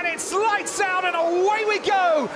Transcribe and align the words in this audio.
and 0.00 0.08
it's 0.08 0.32
lights 0.32 0.80
out 0.80 1.04
and 1.04 1.14
away 1.14 1.64
we 1.68 1.78
go. 1.80 2.28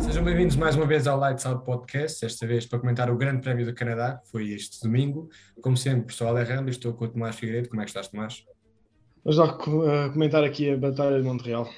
Sejam 0.00 0.22
bem-vindos 0.22 0.54
mais 0.54 0.76
uma 0.76 0.86
vez 0.86 1.08
ao 1.08 1.18
Lights 1.18 1.44
Out 1.44 1.64
Podcast, 1.64 2.24
esta 2.24 2.46
vez 2.46 2.64
para 2.64 2.78
comentar 2.78 3.10
o 3.10 3.16
Grande 3.16 3.40
Prémio 3.40 3.66
do 3.66 3.74
Canadá, 3.74 4.20
que 4.22 4.30
foi 4.30 4.50
este 4.50 4.80
domingo. 4.80 5.28
Como 5.60 5.76
sempre, 5.76 6.14
sou 6.14 6.28
Alejandro 6.28 6.68
e 6.68 6.70
estou 6.70 6.92
com 6.94 7.04
o 7.04 7.08
Tomás 7.08 7.34
Figueiredo. 7.34 7.68
Como 7.68 7.80
é 7.80 7.84
que 7.84 7.90
estás, 7.90 8.06
Tomás? 8.06 8.44
Vamos 9.24 9.38
lá 9.38 9.56
uh, 9.56 10.12
comentar 10.12 10.44
aqui 10.44 10.70
a 10.70 10.76
Batalha 10.76 11.18
de 11.18 11.24
Montreal. 11.24 11.68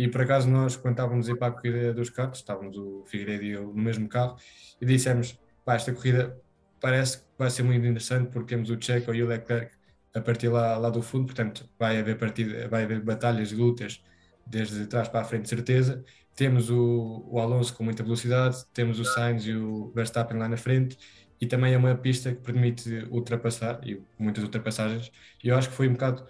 E 0.00 0.08
por 0.08 0.22
acaso 0.22 0.48
nós, 0.48 0.76
quando 0.76 0.94
estávamos 0.94 1.28
a 1.28 1.32
ir 1.32 1.36
para 1.36 1.48
a 1.48 1.50
corrida 1.50 1.92
dos 1.92 2.08
carros, 2.08 2.38
estávamos 2.38 2.74
o 2.78 3.04
Figueiredo 3.04 3.44
e 3.44 3.50
eu 3.50 3.66
no 3.66 3.82
mesmo 3.82 4.08
carro, 4.08 4.34
e 4.80 4.86
dissemos, 4.86 5.38
pá, 5.62 5.74
esta 5.74 5.92
corrida 5.92 6.40
parece 6.80 7.18
que 7.18 7.24
vai 7.38 7.50
ser 7.50 7.64
muito 7.64 7.86
interessante 7.86 8.30
porque 8.30 8.54
temos 8.54 8.70
o 8.70 8.80
Checo 8.80 9.12
e 9.12 9.22
o 9.22 9.26
Leclerc 9.26 9.74
a 10.14 10.20
partir 10.22 10.48
lá, 10.48 10.78
lá 10.78 10.88
do 10.88 11.02
fundo, 11.02 11.26
portanto 11.26 11.68
vai 11.78 11.98
haver, 11.98 12.16
partida, 12.16 12.66
vai 12.66 12.84
haver 12.84 13.02
batalhas 13.02 13.52
e 13.52 13.54
lutas 13.54 14.02
desde 14.46 14.86
trás 14.86 15.06
para 15.06 15.20
a 15.20 15.24
frente, 15.24 15.50
certeza. 15.50 16.02
Temos 16.34 16.70
o, 16.70 17.26
o 17.28 17.38
Alonso 17.38 17.74
com 17.74 17.84
muita 17.84 18.02
velocidade, 18.02 18.64
temos 18.72 18.98
o 18.98 19.04
Sainz 19.04 19.44
e 19.44 19.52
o 19.54 19.92
Verstappen 19.94 20.38
lá 20.38 20.48
na 20.48 20.56
frente, 20.56 20.96
e 21.38 21.46
também 21.46 21.74
é 21.74 21.76
uma 21.76 21.94
pista 21.94 22.34
que 22.34 22.40
permite 22.40 23.06
ultrapassar, 23.10 23.78
e 23.86 24.02
muitas 24.18 24.42
ultrapassagens, 24.42 25.12
e 25.44 25.48
eu 25.48 25.56
acho 25.58 25.68
que 25.68 25.74
foi 25.74 25.88
um 25.90 25.92
bocado 25.92 26.24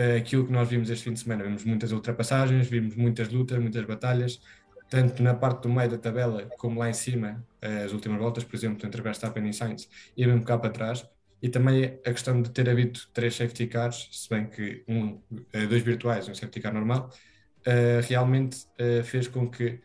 uh, 0.00 0.16
aquilo 0.16 0.46
que 0.46 0.52
nós 0.52 0.68
vimos 0.68 0.88
este 0.88 1.04
fim 1.04 1.12
de 1.12 1.20
semana. 1.20 1.44
Vimos 1.44 1.64
muitas 1.64 1.92
ultrapassagens, 1.92 2.66
vimos 2.66 2.96
muitas 2.96 3.28
lutas, 3.28 3.58
muitas 3.58 3.84
batalhas, 3.84 4.40
tanto 4.88 5.22
na 5.22 5.34
parte 5.34 5.62
do 5.62 5.68
meio 5.68 5.90
da 5.90 5.98
tabela 5.98 6.48
como 6.58 6.80
lá 6.80 6.88
em 6.88 6.94
cima, 6.94 7.44
uh, 7.62 7.84
as 7.84 7.92
últimas 7.92 8.18
voltas, 8.18 8.42
por 8.44 8.56
exemplo, 8.56 8.84
entre 8.86 9.02
Verstappen 9.02 9.48
e 9.48 9.52
Sainz, 9.52 9.88
e 10.16 10.26
mesmo 10.26 10.44
cá 10.44 10.58
para 10.58 10.70
trás. 10.70 11.06
E 11.42 11.48
também 11.48 11.98
a 12.04 12.12
questão 12.12 12.42
de 12.42 12.50
ter 12.50 12.68
havido 12.68 13.00
três 13.14 13.34
safety 13.34 13.66
cars, 13.66 14.08
se 14.12 14.28
bem 14.28 14.46
que 14.46 14.84
um, 14.88 15.18
uh, 15.32 15.66
dois 15.68 15.82
virtuais 15.82 16.26
e 16.26 16.30
um 16.30 16.34
safety 16.34 16.60
car 16.60 16.72
normal, 16.72 17.10
realmente 18.08 18.66
fez 19.04 19.28
com 19.28 19.46
que 19.46 19.80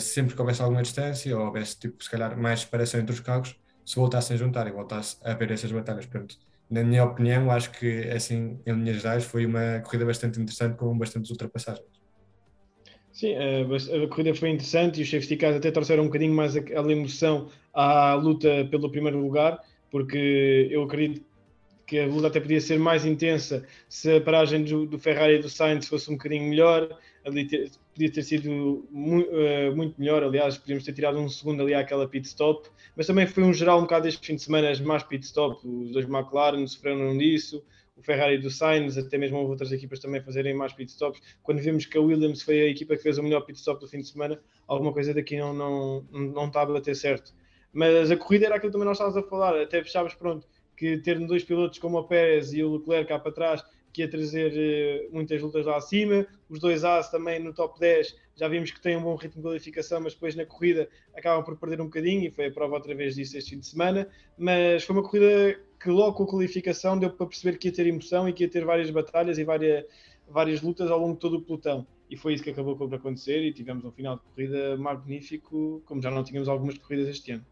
sempre 0.00 0.34
que 0.34 0.40
houvesse 0.40 0.60
alguma 0.60 0.82
distância 0.82 1.38
ou 1.38 1.46
houvesse, 1.46 1.78
tipo, 1.78 2.02
se 2.02 2.10
calhar, 2.10 2.36
mais 2.36 2.62
separação 2.62 2.98
entre 2.98 3.14
os 3.14 3.20
carros, 3.20 3.56
se 3.86 3.94
voltassem 3.94 4.34
a 4.34 4.38
juntar 4.38 4.66
e 4.66 4.72
voltasse 4.72 5.16
a 5.22 5.30
haver 5.30 5.52
essas 5.52 5.70
batalhas. 5.70 6.04
Portanto, 6.06 6.36
na 6.70 6.84
minha 6.84 7.04
opinião, 7.04 7.50
acho 7.50 7.70
que, 7.72 8.08
assim, 8.10 8.60
em 8.64 8.72
linhas 8.72 9.02
gerais, 9.02 9.24
foi 9.24 9.44
uma 9.44 9.80
corrida 9.80 10.06
bastante 10.06 10.40
interessante 10.40 10.76
com 10.76 10.96
bastantes 10.96 11.30
ultrapassagens. 11.30 11.84
Sim, 13.12 13.34
a, 13.34 14.04
a 14.04 14.08
corrida 14.08 14.34
foi 14.34 14.50
interessante 14.50 15.00
e 15.00 15.02
os 15.02 15.10
safety 15.10 15.36
cars 15.36 15.56
até 15.56 15.70
trouxeram 15.70 16.04
um 16.04 16.06
bocadinho 16.06 16.32
mais 16.32 16.56
aquela 16.56 16.90
emoção 16.92 17.48
à 17.74 18.14
luta 18.14 18.66
pelo 18.70 18.90
primeiro 18.90 19.20
lugar, 19.20 19.60
porque 19.90 20.68
eu 20.70 20.84
acredito 20.84 21.24
que 21.90 21.98
a 21.98 22.06
luta 22.06 22.28
até 22.28 22.38
podia 22.38 22.60
ser 22.60 22.78
mais 22.78 23.04
intensa 23.04 23.66
se 23.88 24.14
a 24.14 24.20
paragem 24.20 24.62
do, 24.62 24.86
do 24.86 24.96
Ferrari 24.96 25.34
e 25.34 25.38
do 25.40 25.48
Sainz 25.48 25.88
fosse 25.88 26.08
um 26.08 26.14
bocadinho 26.14 26.48
melhor, 26.48 26.96
ali 27.24 27.44
ter, 27.44 27.68
podia 27.92 28.12
ter 28.12 28.22
sido 28.22 28.86
mu, 28.92 29.22
uh, 29.22 29.74
muito 29.74 29.98
melhor, 29.98 30.22
aliás, 30.22 30.56
podíamos 30.56 30.84
ter 30.84 30.92
tirado 30.92 31.18
um 31.18 31.28
segundo 31.28 31.64
ali 31.64 31.74
àquela 31.74 32.06
pit 32.06 32.28
stop, 32.28 32.70
mas 32.96 33.08
também 33.08 33.26
foi 33.26 33.42
um 33.42 33.52
geral 33.52 33.78
um 33.78 33.82
bocado 33.82 34.06
este 34.06 34.24
fim 34.24 34.36
de 34.36 34.42
semana, 34.42 34.70
as 34.70 34.80
más 34.80 35.02
pit 35.02 35.24
stop, 35.24 35.66
os 35.66 35.90
dois 35.90 36.08
McLaren 36.08 36.64
sofreram 36.64 37.18
disso, 37.18 37.60
o 37.96 38.02
Ferrari 38.02 38.38
do 38.38 38.50
Sainz, 38.50 38.96
até 38.96 39.18
mesmo 39.18 39.38
outras 39.38 39.72
equipas 39.72 39.98
também 39.98 40.22
fazerem 40.22 40.54
mais 40.54 40.72
pit 40.72 40.92
stops. 40.92 41.20
Quando 41.42 41.58
vimos 41.58 41.86
que 41.86 41.98
a 41.98 42.00
Williams 42.00 42.40
foi 42.40 42.60
a 42.60 42.66
equipa 42.66 42.96
que 42.96 43.02
fez 43.02 43.18
o 43.18 43.22
melhor 43.22 43.40
pit 43.40 43.58
stop 43.58 43.80
do 43.80 43.88
fim 43.88 43.98
de 43.98 44.08
semana, 44.08 44.40
alguma 44.68 44.92
coisa 44.92 45.12
daqui 45.12 45.36
não, 45.36 45.52
não, 45.52 46.06
não 46.12 46.46
está 46.46 46.62
a 46.62 46.66
bater 46.66 46.94
certo. 46.94 47.34
Mas 47.72 48.10
a 48.10 48.16
corrida 48.16 48.46
era 48.46 48.54
aquilo 48.54 48.70
que 48.70 48.72
também 48.72 48.86
nós 48.86 48.96
estávamos 48.96 49.18
a 49.22 49.28
falar, 49.28 49.60
até 49.60 49.82
fechávamos 49.82 50.14
pronto, 50.14 50.46
que 50.80 50.96
ter 50.96 51.18
dois 51.18 51.44
pilotos 51.44 51.78
como 51.78 51.98
o 51.98 52.04
Pérez 52.04 52.54
e 52.54 52.64
o 52.64 52.78
Leclerc 52.78 53.06
cá 53.06 53.18
para 53.18 53.32
trás, 53.32 53.62
que 53.92 54.00
ia 54.00 54.08
trazer 54.08 54.50
uh, 55.10 55.14
muitas 55.14 55.42
lutas 55.42 55.66
lá 55.66 55.76
acima. 55.76 56.26
Os 56.48 56.58
dois 56.58 56.84
As 56.84 57.10
também 57.10 57.38
no 57.38 57.52
top 57.52 57.78
10, 57.78 58.16
já 58.34 58.48
vimos 58.48 58.70
que 58.70 58.80
têm 58.80 58.96
um 58.96 59.02
bom 59.02 59.14
ritmo 59.14 59.42
de 59.42 59.48
qualificação, 59.48 60.00
mas 60.00 60.14
depois 60.14 60.34
na 60.34 60.46
corrida 60.46 60.88
acabam 61.14 61.44
por 61.44 61.58
perder 61.58 61.82
um 61.82 61.84
bocadinho, 61.84 62.26
e 62.26 62.30
foi 62.30 62.46
a 62.46 62.50
prova 62.50 62.76
outra 62.76 62.94
vez 62.94 63.14
disso 63.14 63.36
este 63.36 63.50
fim 63.50 63.58
de 63.58 63.66
semana. 63.66 64.08
Mas 64.38 64.82
foi 64.84 64.96
uma 64.96 65.02
corrida 65.02 65.60
que 65.78 65.90
logo 65.90 66.14
com 66.14 66.22
a 66.22 66.28
qualificação 66.28 66.98
deu 66.98 67.10
para 67.10 67.26
perceber 67.26 67.58
que 67.58 67.68
ia 67.68 67.74
ter 67.74 67.86
emoção 67.86 68.26
e 68.26 68.32
que 68.32 68.44
ia 68.44 68.48
ter 68.48 68.64
várias 68.64 68.90
batalhas 68.90 69.36
e 69.36 69.44
várias, 69.44 69.84
várias 70.26 70.62
lutas 70.62 70.90
ao 70.90 70.98
longo 70.98 71.12
de 71.12 71.20
todo 71.20 71.36
o 71.36 71.42
pelotão. 71.42 71.86
E 72.08 72.16
foi 72.16 72.32
isso 72.32 72.42
que 72.42 72.50
acabou 72.50 72.74
por 72.74 72.92
acontecer 72.94 73.42
e 73.42 73.52
tivemos 73.52 73.84
um 73.84 73.92
final 73.92 74.16
de 74.16 74.22
corrida 74.22 74.78
magnífico, 74.78 75.82
como 75.84 76.00
já 76.00 76.10
não 76.10 76.24
tínhamos 76.24 76.48
algumas 76.48 76.78
corridas 76.78 77.08
este 77.08 77.32
ano. 77.32 77.44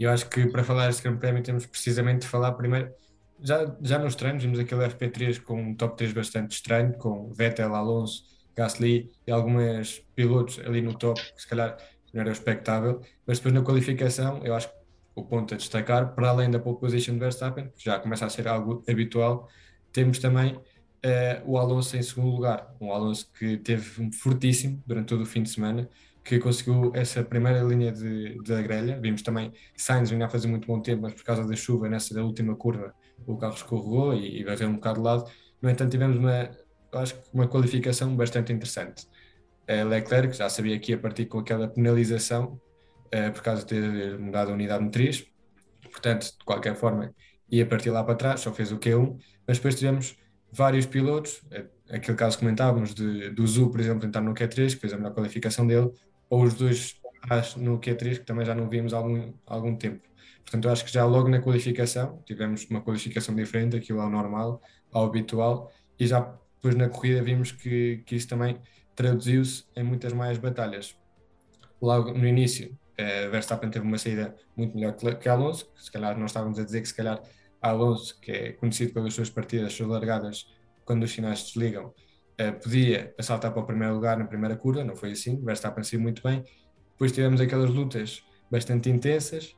Eu 0.00 0.10
acho 0.10 0.30
que 0.30 0.46
para 0.46 0.64
falar 0.64 0.86
deste 0.86 1.02
Grande 1.02 1.18
Prémio 1.18 1.42
temos 1.42 1.66
precisamente 1.66 2.22
de 2.22 2.28
falar 2.28 2.52
primeiro, 2.52 2.90
já, 3.38 3.76
já 3.82 3.98
nos 3.98 4.14
treinos, 4.14 4.42
vimos 4.42 4.58
aquele 4.58 4.88
FP3 4.88 5.42
com 5.42 5.60
um 5.60 5.74
top 5.74 5.94
3 5.98 6.14
bastante 6.14 6.52
estranho, 6.52 6.94
com 6.94 7.30
Vettel, 7.34 7.74
Alonso, 7.74 8.24
Gasly 8.56 9.10
e 9.26 9.30
alguns 9.30 10.02
pilotos 10.14 10.58
ali 10.60 10.80
no 10.80 10.94
top, 10.94 11.20
que 11.20 11.42
se 11.42 11.46
calhar 11.46 11.76
não 12.14 12.22
era 12.22 12.32
expectável, 12.32 13.02
mas 13.26 13.38
depois 13.38 13.54
na 13.54 13.60
qualificação, 13.60 14.40
eu 14.42 14.54
acho 14.54 14.68
que 14.68 14.74
o 15.14 15.22
ponto 15.22 15.52
a 15.52 15.56
destacar, 15.58 16.14
para 16.14 16.30
além 16.30 16.50
da 16.50 16.58
pole 16.58 16.78
position 16.78 17.12
de 17.12 17.20
Verstappen, 17.20 17.68
que 17.76 17.84
já 17.84 17.98
começa 17.98 18.24
a 18.24 18.30
ser 18.30 18.48
algo 18.48 18.82
habitual, 18.88 19.50
temos 19.92 20.18
também 20.18 20.54
uh, 20.54 20.62
o 21.44 21.58
Alonso 21.58 21.98
em 21.98 22.02
segundo 22.02 22.28
lugar, 22.28 22.74
um 22.80 22.90
Alonso 22.90 23.30
que 23.38 23.58
teve 23.58 24.02
um 24.02 24.10
fortíssimo 24.10 24.82
durante 24.86 25.08
todo 25.08 25.24
o 25.24 25.26
fim 25.26 25.42
de 25.42 25.50
semana, 25.50 25.90
que 26.24 26.38
conseguiu 26.38 26.92
essa 26.94 27.24
primeira 27.24 27.62
linha 27.62 27.92
de, 27.92 28.38
de 28.42 28.62
grelha. 28.62 29.00
Vimos 29.00 29.22
também 29.22 29.52
Sainz 29.76 30.10
vinha 30.10 30.26
a 30.26 30.28
fazer 30.28 30.48
muito 30.48 30.66
bom 30.66 30.80
tempo, 30.80 31.02
mas 31.02 31.14
por 31.14 31.24
causa 31.24 31.46
da 31.46 31.56
chuva, 31.56 31.88
nessa 31.88 32.14
da 32.14 32.22
última 32.22 32.54
curva, 32.54 32.94
o 33.26 33.36
carro 33.36 33.54
escorregou 33.54 34.14
e, 34.14 34.40
e 34.40 34.44
varreu 34.44 34.68
um 34.68 34.74
bocado 34.74 35.00
de 35.00 35.04
lado. 35.04 35.30
No 35.60 35.70
entanto, 35.70 35.90
tivemos 35.90 36.16
uma, 36.16 36.50
acho 36.92 37.14
que 37.14 37.20
uma 37.32 37.48
qualificação 37.48 38.14
bastante 38.16 38.52
interessante. 38.52 39.06
A 39.68 39.84
Leclerc 39.84 40.36
já 40.36 40.48
sabia 40.48 40.78
que 40.78 40.92
ia 40.92 40.98
partir 40.98 41.26
com 41.26 41.38
aquela 41.38 41.68
penalização 41.68 42.60
uh, 43.06 43.32
por 43.32 43.42
causa 43.42 43.64
de 43.64 43.68
ter 43.68 44.18
mudado 44.18 44.50
a 44.50 44.54
unidade 44.54 44.82
motriz, 44.82 45.26
portanto, 45.90 46.32
de 46.38 46.44
qualquer 46.44 46.74
forma, 46.74 47.14
ia 47.50 47.66
partir 47.66 47.90
lá 47.90 48.02
para 48.02 48.14
trás, 48.14 48.40
só 48.40 48.52
fez 48.52 48.72
o 48.72 48.78
Q1, 48.78 49.18
mas 49.46 49.58
depois 49.58 49.74
tivemos 49.74 50.16
vários 50.52 50.86
pilotos, 50.86 51.42
eh, 51.50 51.66
aquele 51.90 52.16
caso 52.16 52.36
que 52.36 52.44
comentávamos 52.44 52.94
de, 52.94 53.30
do 53.30 53.46
Zu, 53.46 53.70
por 53.70 53.80
exemplo, 53.80 54.06
entrar 54.06 54.20
no 54.20 54.34
Q3, 54.34 54.74
que 54.74 54.80
fez 54.80 54.92
a 54.92 54.96
melhor 54.96 55.14
qualificação 55.14 55.66
dele, 55.66 55.90
ou 56.30 56.44
os 56.44 56.54
dois 56.54 56.98
no 57.56 57.78
Q3, 57.78 58.20
que 58.20 58.24
também 58.24 58.46
já 58.46 58.54
não 58.54 58.68
vimos 58.68 58.94
há 58.94 58.98
algum, 58.98 59.32
algum 59.46 59.76
tempo. 59.76 60.08
Portanto, 60.42 60.64
eu 60.64 60.72
acho 60.72 60.84
que 60.84 60.92
já 60.92 61.04
logo 61.04 61.28
na 61.28 61.40
qualificação 61.40 62.22
tivemos 62.24 62.64
uma 62.70 62.80
qualificação 62.80 63.34
diferente, 63.34 63.76
aquilo 63.76 64.00
ao 64.00 64.08
normal, 64.08 64.62
ao 64.90 65.04
habitual, 65.04 65.70
e 65.98 66.06
já 66.06 66.20
depois 66.56 66.74
na 66.74 66.88
corrida 66.88 67.22
vimos 67.22 67.52
que, 67.52 68.02
que 68.06 68.16
isso 68.16 68.28
também 68.28 68.58
traduziu-se 68.94 69.64
em 69.76 69.82
muitas 69.82 70.12
mais 70.12 70.38
batalhas. 70.38 70.96
Logo 71.80 72.12
no 72.12 72.26
início, 72.26 72.76
eh, 72.96 73.28
Verstappen 73.28 73.70
teve 73.70 73.86
uma 73.86 73.98
saída 73.98 74.34
muito 74.56 74.74
melhor 74.76 74.94
que 74.94 75.28
Alonso, 75.28 75.70
que 75.72 75.82
se 75.82 75.90
calhar 75.90 76.18
nós 76.18 76.30
estávamos 76.30 76.58
a 76.58 76.64
dizer 76.64 76.80
que 76.82 76.88
se 76.88 76.94
calhar 76.94 77.22
Alonso, 77.60 78.18
que 78.20 78.30
é 78.30 78.52
conhecido 78.52 78.92
pelas 78.92 79.14
suas 79.14 79.30
partidas, 79.30 79.72
suas 79.72 79.88
largadas, 79.88 80.46
quando 80.84 81.04
os 81.04 81.12
sinais 81.12 81.42
desligam, 81.44 81.94
podia 82.62 83.14
saltar 83.20 83.52
para 83.52 83.62
o 83.62 83.66
primeiro 83.66 83.94
lugar 83.94 84.18
na 84.18 84.24
primeira 84.24 84.56
curva, 84.56 84.84
não 84.84 84.96
foi 84.96 85.12
assim, 85.12 85.42
Verstappen 85.44 85.84
saiu 85.84 86.00
muito 86.00 86.22
bem. 86.22 86.44
Depois 86.92 87.12
tivemos 87.12 87.40
aquelas 87.40 87.70
lutas 87.70 88.22
bastante 88.50 88.90
intensas 88.90 89.56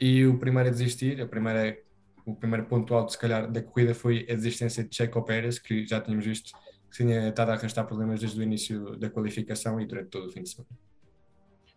e 0.00 0.26
o 0.26 0.38
primeiro 0.38 0.68
a 0.68 0.72
desistir, 0.72 1.20
a 1.20 1.26
primeira, 1.26 1.78
o 2.24 2.34
primeiro 2.34 2.66
ponto 2.66 2.94
alto, 2.94 3.12
se 3.12 3.18
calhar, 3.18 3.50
da 3.50 3.62
corrida 3.62 3.94
foi 3.94 4.26
a 4.30 4.34
desistência 4.34 4.84
de 4.84 4.94
Checo 4.94 5.22
Pérez, 5.22 5.58
que 5.58 5.86
já 5.86 6.00
tínhamos 6.00 6.24
visto 6.24 6.52
que 6.90 6.96
tinha 6.98 7.28
estado 7.28 7.50
a 7.50 7.54
arrastar 7.54 7.86
problemas 7.86 8.20
desde 8.20 8.38
o 8.38 8.42
início 8.42 8.96
da 8.96 9.10
qualificação 9.10 9.80
e 9.80 9.86
durante 9.86 10.08
todo 10.10 10.26
o 10.26 10.32
fim 10.32 10.42
de 10.42 10.50
semana. 10.50 10.68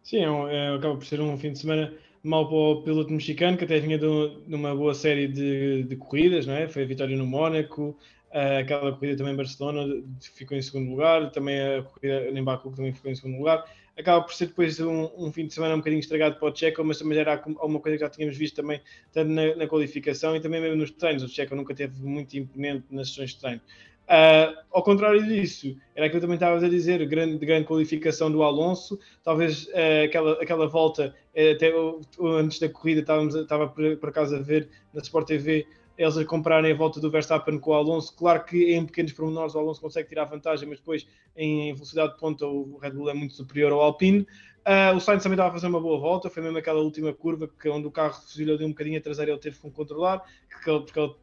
Sim, 0.04 0.26
é, 0.26 0.56
é, 0.56 0.76
acaba 0.76 0.96
por 0.96 1.06
ser 1.06 1.22
um 1.22 1.38
fim 1.38 1.52
de 1.52 1.60
semana 1.60 1.94
mau 2.24 2.48
para 2.48 2.58
o 2.58 2.84
piloto 2.84 3.12
mexicano, 3.14 3.58
que 3.58 3.64
até 3.64 3.80
vinha 3.80 3.98
de, 3.98 4.08
de 4.48 4.56
uma 4.56 4.76
boa 4.76 4.94
série 4.94 5.28
de, 5.28 5.84
de, 5.84 5.96
corridas, 5.96 6.46
não 6.46 6.54
é? 6.54 6.68
Foi 6.68 6.84
a 6.84 6.86
vitória 6.86 7.16
no 7.16 7.26
Mónaco, 7.26 7.98
aquela 8.32 8.92
corrida 8.92 9.18
também 9.18 9.34
em 9.34 9.38
Barcelona 9.38 10.04
ficou 10.22 10.58
em 10.58 10.62
segundo 10.62 10.92
lugar, 10.92 11.32
também 11.32 11.60
a 11.60 11.84
corrida 11.84 12.30
em 12.30 12.44
Baku 12.44 12.72
também 12.72 12.94
ficou 12.94 13.12
em 13.12 13.16
segundo 13.16 13.38
lugar. 13.38 13.66
Acaba 13.98 14.24
por 14.24 14.34
ser 14.34 14.48
depois 14.48 14.80
um, 14.80 15.10
um, 15.18 15.32
fim 15.32 15.46
de 15.46 15.54
semana 15.54 15.74
um 15.74 15.80
bocadinho 15.80 16.00
estragado 16.00 16.38
para 16.38 16.50
o 16.50 16.56
Checo, 16.56 16.82
mas 16.86 17.00
também 17.00 17.18
era 17.18 17.34
alguma 17.34 17.82
coisa 17.82 17.98
que 17.98 18.04
já 18.04 18.10
tínhamos 18.10 18.38
visto 18.38 18.56
também 18.56 18.80
tanto 19.12 19.30
na, 19.30 19.56
na 19.56 19.68
qualificação 19.68 20.36
e 20.36 20.40
também 20.40 20.62
mesmo 20.62 20.78
nos 20.78 20.92
treinos. 20.92 21.22
O 21.24 21.28
Checo 21.28 21.54
nunca 21.54 21.76
teve 21.76 22.02
muito 22.02 22.38
imponente 22.38 22.86
nas 22.90 23.10
sessões 23.10 23.32
de 23.32 23.40
treino. 23.40 23.62
Uh, 24.10 24.58
ao 24.72 24.82
contrário 24.82 25.24
disso, 25.24 25.78
era 25.96 26.08
aquilo 26.08 26.14
que 26.14 26.18
eu 26.18 26.22
também 26.22 26.36
estava 26.36 26.66
a 26.66 26.70
dizer, 26.70 27.06
grande, 27.08 27.46
grande 27.46 27.68
qualificação 27.68 28.32
do 28.32 28.42
Alonso, 28.42 29.00
talvez 29.24 29.66
uh, 29.66 30.06
aquela, 30.06 30.32
aquela 30.42 30.68
volta, 30.68 31.14
até 31.32 31.72
antes 32.20 32.58
da 32.58 32.70
corrida, 32.70 33.02
estávamos, 33.02 33.36
estava 33.36 33.68
por, 33.68 33.98
por 33.98 34.10
acaso 34.10 34.36
a 34.36 34.40
ver 34.40 34.68
na 34.94 35.02
Sport 35.02 35.28
TV 35.28 35.68
eles 36.00 36.18
a 36.18 36.24
comprarem 36.24 36.72
a 36.72 36.76
volta 36.76 36.98
do 37.02 37.12
Verstappen 37.12 37.60
com 37.60 37.72
o 37.72 37.74
Alonso. 37.74 38.16
Claro 38.16 38.46
que 38.46 38.74
em 38.74 38.86
pequenos 38.86 39.12
pormenores 39.12 39.54
o 39.54 39.60
Alonso 39.60 39.82
consegue 39.82 40.08
tirar 40.08 40.24
vantagem, 40.24 40.68
mas 40.68 40.80
depois 40.80 41.06
em 41.36 41.74
velocidade 41.74 42.14
de 42.14 42.18
ponta 42.18 42.48
o 42.48 42.78
Red 42.78 42.92
Bull 42.92 43.10
é 43.10 43.14
muito 43.14 43.34
superior 43.34 43.74
ao 43.74 43.82
Alpine. 43.82 44.22
Uh, 44.22 44.96
o 44.96 45.02
Sainz 45.02 45.22
também 45.22 45.36
estava 45.36 45.50
a 45.50 45.52
fazer 45.52 45.68
uma 45.68 45.82
boa 45.82 46.00
volta, 46.00 46.30
foi 46.30 46.42
mesmo 46.42 46.58
aquela 46.58 46.80
última 46.80 47.12
curva 47.12 47.50
que, 47.50 47.68
onde 47.68 47.86
o 47.86 47.92
carro 47.92 48.14
fuzilhou 48.14 48.58
de 48.58 48.64
um 48.64 48.70
bocadinho 48.70 48.98
a 48.98 49.02
traseira, 49.02 49.32
ele 49.32 49.40
teve 49.42 49.60
que 49.60 49.72
controlar, 49.72 50.24
que, 50.64 50.80
porque 50.80 51.00
ele 51.00 51.14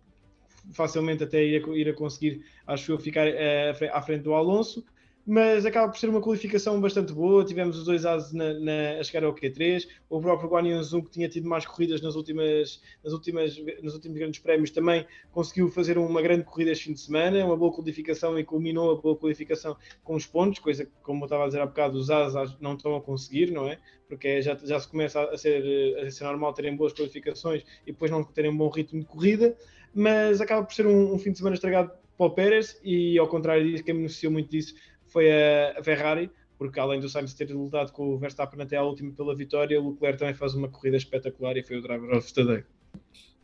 facilmente 0.73 1.25
até 1.25 1.43
ir 1.43 1.89
a 1.89 1.95
conseguir, 1.95 2.45
acho 2.67 2.93
eu, 2.93 2.99
ficar 2.99 3.27
uh, 3.27 3.95
à 3.95 4.03
frente 4.03 4.25
do 4.25 4.35
Alonso 4.35 4.85
mas 5.27 5.67
acaba 5.67 5.91
por 5.91 5.99
ser 5.99 6.09
uma 6.09 6.21
qualificação 6.21 6.81
bastante 6.81 7.13
boa. 7.13 7.45
Tivemos 7.45 7.77
os 7.77 7.85
dois 7.85 8.07
ases 8.07 8.33
na, 8.33 8.55
na, 8.61 9.01
a 9.01 9.03
chegar 9.03 9.27
ao 9.27 9.35
Q3. 9.35 9.89
O 10.09 10.21
próprio 10.21 10.49
Guan 10.49 10.69
Yu 10.69 11.03
que 11.03 11.11
tinha 11.11 11.29
tido 11.29 11.49
mais 11.49 11.67
corridas 11.67 12.01
nas 12.01 12.15
últimas, 12.15 12.81
nas 13.03 13.13
últimas, 13.13 13.59
nos 13.83 13.95
últimos 13.95 14.17
grandes 14.17 14.39
prémios, 14.39 14.71
também 14.71 15.05
conseguiu 15.33 15.69
fazer 15.69 15.99
uma 15.99 16.23
grande 16.23 16.45
corrida 16.45 16.71
este 16.71 16.85
fim 16.85 16.93
de 16.93 17.01
semana, 17.01 17.45
uma 17.45 17.57
boa 17.57 17.75
qualificação 17.75 18.39
e 18.39 18.45
culminou 18.45 18.93
a 18.93 18.95
boa 18.95 19.17
qualificação 19.17 19.77
com 20.05 20.15
os 20.15 20.27
pontos, 20.27 20.61
coisa 20.61 20.85
que, 20.85 20.93
como 21.03 21.23
eu 21.23 21.27
estava 21.27 21.43
a 21.43 21.47
dizer 21.49 21.61
há 21.61 21.67
bocado, 21.67 21.99
os 21.99 22.09
ases 22.09 22.57
não 22.61 22.75
estão 22.75 22.95
a 22.95 23.01
conseguir, 23.01 23.51
não 23.51 23.67
é? 23.67 23.81
Porque 24.09 24.41
já, 24.41 24.57
já 24.63 24.79
se 24.79 24.89
começa 24.89 25.21
a 25.25 25.37
ser, 25.37 25.99
a 25.99 26.09
ser 26.09 26.23
normal 26.23 26.53
terem 26.53 26.77
boas 26.77 26.93
qualificações 26.93 27.65
e 27.85 27.91
depois 27.91 28.13
não 28.13 28.23
terem 28.23 28.53
um 28.53 28.57
bom 28.57 28.69
ritmo 28.69 29.01
de 29.01 29.07
corrida, 29.07 29.57
mas 29.93 30.41
acaba 30.41 30.65
por 30.65 30.73
ser 30.73 30.87
um, 30.87 31.15
um 31.15 31.19
fim 31.19 31.33
de 31.33 31.39
semana 31.39 31.55
estragado 31.55 31.91
para 32.17 32.27
o 32.27 32.31
Pérez 32.31 32.81
e, 32.83 33.19
ao 33.19 33.29
contrário 33.29 33.65
disso, 33.65 33.85
quem 33.85 33.95
beneficiou 33.95 34.33
muito 34.33 34.51
disso 34.51 34.75
foi 35.17 35.33
a, 35.33 35.83
Ferrari, 35.83 36.31
porque 36.59 36.79
além 36.79 37.01
do 37.01 37.09
Sainz 37.09 37.33
ter 37.33 37.51
lutado 37.51 37.91
com 37.91 38.11
o 38.11 38.19
Verstappen 38.19 38.61
até 38.61 38.77
à 38.77 38.83
última 38.83 39.11
pela 39.13 39.35
vitória, 39.35 39.81
o 39.81 39.93
Leclerc 39.93 40.19
também 40.19 40.35
faz 40.35 40.55
uma 40.55 40.69
corrida 40.69 40.99
espetacular 40.99 41.57
e 41.57 41.63
foi 41.63 41.79
o 41.79 41.83
driver 41.83 42.15
of 42.15 42.35
the 42.35 42.45
day. 42.45 42.65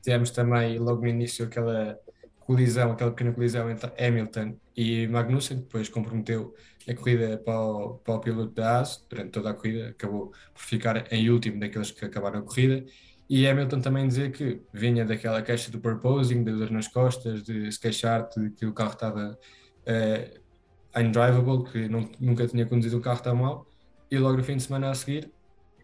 Tivemos 0.03 0.31
também 0.33 0.79
logo 0.79 1.01
no 1.01 1.09
início 1.09 1.47
aquela 1.47 1.99
colisão, 2.41 2.93
aquela 2.93 3.11
pequena 3.11 3.33
colisão 3.33 3.71
entre 3.71 3.91
Hamilton 3.99 4.55
e 4.77 5.07
Magnussen, 5.07 5.61
depois 5.61 5.89
comprometeu 5.89 6.55
a 6.87 6.95
corrida 6.95 7.39
para 7.39 7.59
o, 7.59 7.95
para 7.95 8.15
o 8.17 8.21
piloto 8.21 8.53
da 8.53 8.81
AS 8.81 9.07
durante 9.09 9.31
toda 9.31 9.49
a 9.49 9.55
corrida, 9.55 9.89
acabou 9.89 10.31
por 10.53 10.63
ficar 10.63 11.11
em 11.11 11.31
último 11.31 11.59
daqueles 11.59 11.91
que 11.91 12.05
acabaram 12.05 12.41
a 12.41 12.43
corrida. 12.43 12.85
E 13.31 13.47
Hamilton 13.47 13.81
também 13.81 14.07
dizer 14.07 14.31
que 14.31 14.61
vinha 14.75 15.07
daquela 15.07 15.41
queixa 15.41 15.71
do 15.71 15.81
purposing, 15.81 16.45
de 16.45 16.53
dor 16.53 16.71
nas 16.71 16.87
costas, 16.87 17.43
de 17.43 17.73
se 17.73 17.81
queixar 17.81 18.29
de 18.29 18.51
que 18.51 18.67
o 18.67 18.75
carro 18.75 18.93
estava 18.93 19.39
uh, 19.39 20.42
undrivable, 20.97 21.65
que 21.71 21.89
não, 21.89 22.09
nunca 22.21 22.47
tinha 22.47 22.67
conduzido 22.67 22.99
um 22.99 23.01
carro 23.01 23.23
tão 23.23 23.37
mal, 23.37 23.67
e 24.11 24.19
logo 24.19 24.37
no 24.37 24.45
fim 24.45 24.57
de 24.57 24.63
semana 24.63 24.91
a 24.91 24.95
seguir 24.95 25.31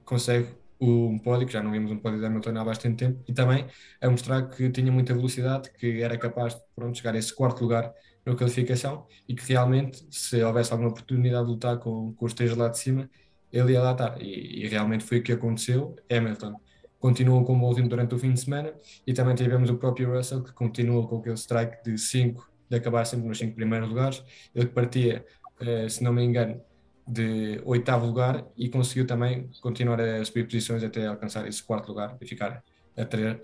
consegue 0.05 0.49
um 0.81 1.19
pódio, 1.19 1.46
que 1.46 1.52
já 1.52 1.62
não 1.62 1.70
vimos 1.70 1.90
um 1.90 1.99
pódio 1.99 2.19
de 2.20 2.26
Hamilton 2.26 2.56
há 2.56 2.64
bastante 2.64 2.96
tempo, 2.96 3.22
e 3.26 3.32
também 3.32 3.66
a 4.00 4.08
mostrar 4.08 4.43
que 4.49 4.70
tinha 4.70 4.90
muita 4.93 5.12
velocidade, 5.12 5.70
que 5.72 6.02
era 6.02 6.16
capaz 6.16 6.55
de 6.55 6.60
pronto, 6.75 6.96
chegar 6.96 7.14
a 7.14 7.19
esse 7.19 7.34
quarto 7.34 7.62
lugar 7.62 7.93
na 8.25 8.34
qualificação 8.34 9.06
e 9.28 9.34
que 9.34 9.46
realmente, 9.49 10.06
se 10.10 10.43
houvesse 10.43 10.72
alguma 10.72 10.90
oportunidade 10.90 11.46
de 11.46 11.50
lutar 11.50 11.78
com, 11.78 12.12
com 12.14 12.26
os 12.26 12.32
três 12.32 12.56
lá 12.56 12.69
de 12.69 12.78
cima, 12.78 13.10
ele 13.52 13.72
ia 13.72 13.82
lá 13.82 13.93
estar. 13.93 14.20
E, 14.20 14.64
e 14.64 14.69
realmente 14.69 15.05
foi 15.05 15.19
o 15.19 15.22
que 15.22 15.32
aconteceu. 15.32 15.96
Hamilton 16.10 16.55
continuou 16.99 17.44
com 17.44 17.58
o 17.58 17.72
ritmo 17.72 17.88
durante 17.88 18.14
o 18.14 18.19
fim 18.19 18.32
de 18.32 18.40
semana 18.40 18.72
e 19.06 19.12
também 19.12 19.34
tivemos 19.34 19.70
o 19.70 19.76
próprio 19.76 20.14
Russell 20.14 20.43
que 20.43 20.52
continuou 20.52 21.06
com 21.08 21.19
aquele 21.19 21.37
strike 21.37 21.82
de 21.84 21.99
5 21.99 22.50
de 22.69 22.76
acabar 22.76 23.05
sempre 23.05 23.26
nos 23.26 23.38
cinco 23.38 23.55
primeiros 23.55 23.88
lugares. 23.88 24.23
Ele 24.55 24.67
que 24.67 24.73
partia, 24.73 25.25
uh, 25.61 25.88
se 25.88 26.03
não 26.03 26.12
me 26.12 26.23
engano, 26.23 26.61
de 27.06 27.61
oitavo 27.65 28.06
lugar 28.06 28.44
e 28.56 28.69
conseguiu 28.69 29.06
também 29.06 29.49
continuar 29.62 30.00
a 30.00 30.25
subir 30.25 30.44
posições 30.44 30.85
até 30.85 31.06
alcançar 31.06 31.49
esse 31.49 31.62
quarto 31.62 31.88
lugar 31.88 32.17
e 32.20 32.26
ficar 32.26 32.62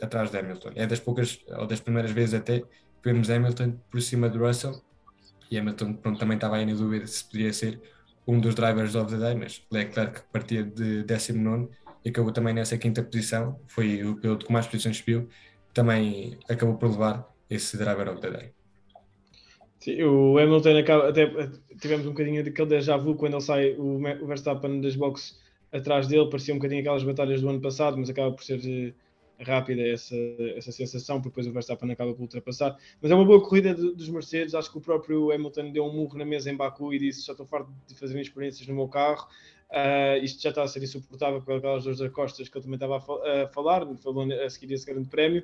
atrás 0.03 0.31
de 0.31 0.39
Hamilton. 0.39 0.73
É 0.75 0.87
das 0.87 1.01
poucas, 1.01 1.41
ou 1.49 1.67
das 1.67 1.81
primeiras 1.81 2.11
vezes 2.11 2.35
até, 2.35 2.61
que 2.61 2.67
vemos 3.05 3.31
Hamilton 3.31 3.79
por 3.91 4.03
cima 4.03 4.29
de 4.29 4.37
Russell 4.39 4.83
e 5.51 5.59
Hamilton 5.59 5.95
pronto, 5.95 6.19
também 6.19 6.37
estava 6.37 6.57
aí 6.57 6.67
na 6.67 6.75
dúvida 6.75 7.07
se 7.07 7.25
podia 7.25 7.53
ser 7.53 7.81
um 8.27 8.41
dos 8.41 8.55
drivers 8.55 8.95
of 8.95 9.11
the 9.13 9.19
day, 9.19 9.35
mas 9.35 9.63
Leclerc 9.71 10.23
partia 10.33 10.65
de 10.65 11.05
19 11.05 11.69
e 12.05 12.09
acabou 12.09 12.33
também 12.33 12.53
nessa 12.53 12.77
quinta 12.77 13.03
posição, 13.03 13.61
foi 13.67 14.03
o 14.05 14.17
piloto 14.17 14.47
que 14.47 14.53
mais 14.53 14.67
posições 14.67 14.99
subiu, 14.99 15.29
também 15.73 16.39
acabou 16.49 16.77
por 16.77 16.91
levar 16.91 17.27
esse 17.49 17.77
driver 17.77 18.09
of 18.09 18.21
the 18.21 18.31
day. 18.31 18.53
Sim, 19.85 20.03
o 20.03 20.39
Hamilton 20.39 20.79
acaba, 20.79 21.11
até 21.11 21.27
tivemos 21.79 22.07
um 22.07 22.13
bocadinho 22.13 22.43
daquele 22.43 22.69
déjà 22.71 22.97
vu 22.97 23.15
quando 23.17 23.35
ele 23.35 23.43
sai 23.43 23.75
o, 23.75 23.99
o 23.99 24.27
Verstappen 24.27 24.81
das 24.81 24.97
boxes 24.97 25.39
atrás 25.71 26.09
dele, 26.09 26.31
parecia 26.31 26.55
um 26.55 26.57
bocadinho 26.57 26.81
aquelas 26.81 27.05
batalhas 27.05 27.43
do 27.43 27.51
ano 27.51 27.61
passado, 27.61 27.99
mas 27.99 28.09
acaba 28.09 28.33
por 28.33 28.43
ser 28.43 28.63
eh, 28.65 28.95
rápida 29.45 29.83
essa, 29.83 30.17
essa 30.57 30.73
sensação, 30.73 31.21
porque 31.21 31.33
depois 31.33 31.47
o 31.49 31.53
Verstappen 31.53 31.93
acaba 31.93 32.15
por 32.15 32.23
ultrapassar. 32.23 32.79
Mas 33.03 33.11
é 33.11 33.15
uma 33.15 33.27
boa 33.27 33.47
corrida 33.47 33.75
dos 33.75 34.09
Mercedes, 34.09 34.55
acho 34.55 34.73
que 34.73 34.79
o 34.79 34.81
próprio 34.81 35.31
Hamilton 35.31 35.71
deu 35.71 35.85
um 35.85 35.93
murro 35.93 36.17
na 36.17 36.25
mesa 36.25 36.51
em 36.51 36.57
Baku 36.57 36.95
e 36.95 36.99
disse: 36.99 37.27
Já 37.27 37.35
estou 37.35 37.45
farto 37.45 37.71
de 37.87 37.95
fazer 37.95 38.19
experiências 38.19 38.67
no 38.67 38.75
meu 38.75 38.89
carro, 38.89 39.29
Uh, 39.75 40.23
isto 40.23 40.41
já 40.41 40.51
está 40.51 40.63
a 40.63 40.69
ser 40.69 40.81
insuportável 40.85 41.43
com 41.43 41.53
aquelas 41.53 41.83
duas 41.83 42.13
costas 42.13 42.49
que 42.49 42.57
eu 42.57 42.63
também 42.63 42.77
estava 42.77 42.99
a, 42.99 43.49
falar, 43.49 43.85
falando 43.97 44.33
a 44.33 44.49
seguir 44.49 44.73
esse 44.73 44.87
grande 44.87 45.09
prémio. 45.09 45.43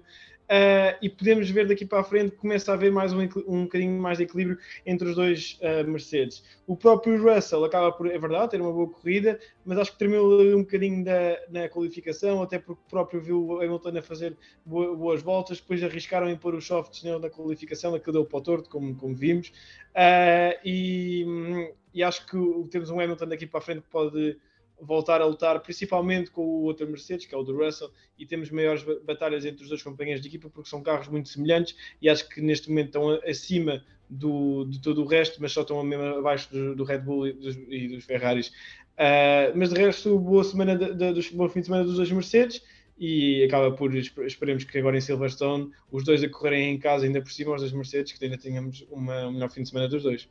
Uh, 0.51 0.95
e 1.03 1.09
podemos 1.09 1.51
ver 1.51 1.67
daqui 1.67 1.85
para 1.85 2.01
a 2.01 2.05
frente 2.05 2.37
começa 2.37 2.71
a 2.71 2.75
haver 2.75 2.93
mais 2.93 3.13
um, 3.13 3.21
um 3.47 3.65
bocadinho 3.65 4.01
mais 4.01 4.19
de 4.19 4.25
equilíbrio 4.25 4.59
entre 4.87 5.09
os 5.09 5.17
dois 5.17 5.59
uh, 5.63 5.89
Mercedes. 5.89 6.45
O 6.65 6.77
próprio 6.77 7.21
Russell 7.21 7.65
acaba 7.65 7.91
por, 7.91 8.09
é 8.09 8.19
verdade, 8.19 8.53
ter 8.53 8.61
uma 8.61 8.73
boa 8.73 8.89
corrida, 8.89 9.39
mas 9.65 9.79
acho 9.79 9.93
que 9.93 9.99
terminou 9.99 10.41
um 10.57 10.63
bocadinho 10.63 11.05
da, 11.05 11.41
na 11.51 11.69
qualificação, 11.69 12.41
até 12.41 12.59
porque 12.59 12.83
o 12.87 12.91
próprio 12.91 13.21
viu 13.21 13.45
o 13.45 13.61
Hamilton 13.61 13.99
a 13.99 14.03
fazer 14.03 14.37
boas 14.65 15.23
voltas, 15.23 15.61
depois 15.61 15.83
arriscaram 15.83 16.29
em 16.29 16.37
pôr 16.37 16.55
os 16.55 16.67
softs 16.67 17.03
na 17.03 17.31
qualificação, 17.31 17.95
aquilo 17.95 18.13
deu 18.13 18.25
para 18.25 18.39
o 18.39 18.43
torto, 18.43 18.71
como, 18.71 18.95
como 18.95 19.15
vimos. 19.15 19.53
Uh, 19.91 20.59
e, 20.65 21.73
e 21.93 22.03
acho 22.03 22.27
que 22.27 22.39
temos 22.71 22.91
um 22.91 23.01
Hamilton 23.01 23.27
daqui 23.27 23.47
para 23.47 23.59
a 23.59 23.63
frente 23.63 23.83
que 23.83 23.91
pode 23.91 24.37
voltar 24.81 25.21
a 25.21 25.27
lutar, 25.27 25.61
principalmente 25.61 26.31
com 26.31 26.43
o 26.43 26.63
outro 26.63 26.89
Mercedes, 26.89 27.27
que 27.27 27.35
é 27.35 27.39
o 27.39 27.43
do 27.43 27.57
Russell, 27.57 27.91
e 28.19 28.25
temos 28.25 28.51
maiores 28.51 28.85
batalhas 29.05 29.45
entre 29.45 29.63
os 29.63 29.69
dois 29.69 29.83
companheiros 29.83 30.23
de 30.23 30.29
equipa, 30.29 30.49
porque 30.49 30.69
são 30.69 30.83
carros 30.83 31.09
muito 31.09 31.29
semelhantes 31.29 31.77
e 32.01 32.09
acho 32.09 32.29
que 32.29 32.41
neste 32.41 32.69
momento 32.71 32.87
estão 32.87 33.11
acima 33.29 33.85
do, 34.09 34.65
de 34.65 34.81
todo 34.81 35.03
o 35.03 35.07
resto, 35.07 35.41
mas 35.41 35.53
só 35.53 35.61
estão 35.61 35.83
mesmo 35.85 36.05
abaixo 36.05 36.51
do, 36.53 36.75
do 36.75 36.85
Red 36.85 36.99
Bull 36.99 37.29
e 37.29 37.33
dos, 37.33 37.57
e 37.69 37.89
dos 37.89 38.05
Ferraris. 38.05 38.49
Uh, 38.49 39.53
mas 39.55 39.71
de 39.71 39.81
resto, 39.81 40.19
boa 40.19 40.45
semana 40.45 40.77
de, 40.77 40.95
de, 40.95 41.13
de, 41.13 41.35
bom 41.35 41.49
fim 41.49 41.61
de 41.61 41.67
semana 41.67 41.85
dos 41.85 41.97
dois 41.97 42.11
Mercedes 42.11 42.63
e 42.99 43.43
acaba 43.45 43.73
por 43.73 43.95
esperemos 43.95 44.65
que 44.65 44.79
agora 44.79 44.99
em 44.99 45.01
Silverstone 45.01 45.71
os 45.91 46.05
dois 46.05 46.23
a 46.23 46.29
correrem 46.29 46.75
em 46.75 46.79
casa 46.79 47.07
ainda 47.07 47.23
por 47.23 47.33
cima, 47.33 47.55
os 47.55 47.63
dois 47.63 47.73
Mercedes, 47.73 48.13
que 48.13 48.23
ainda 48.23 48.37
tenhamos 48.37 48.87
uma, 48.91 49.27
um 49.27 49.33
melhor 49.33 49.51
fim 49.51 49.63
de 49.63 49.71
semana 49.71 49.89
dos 49.89 50.03
dois. 50.03 50.29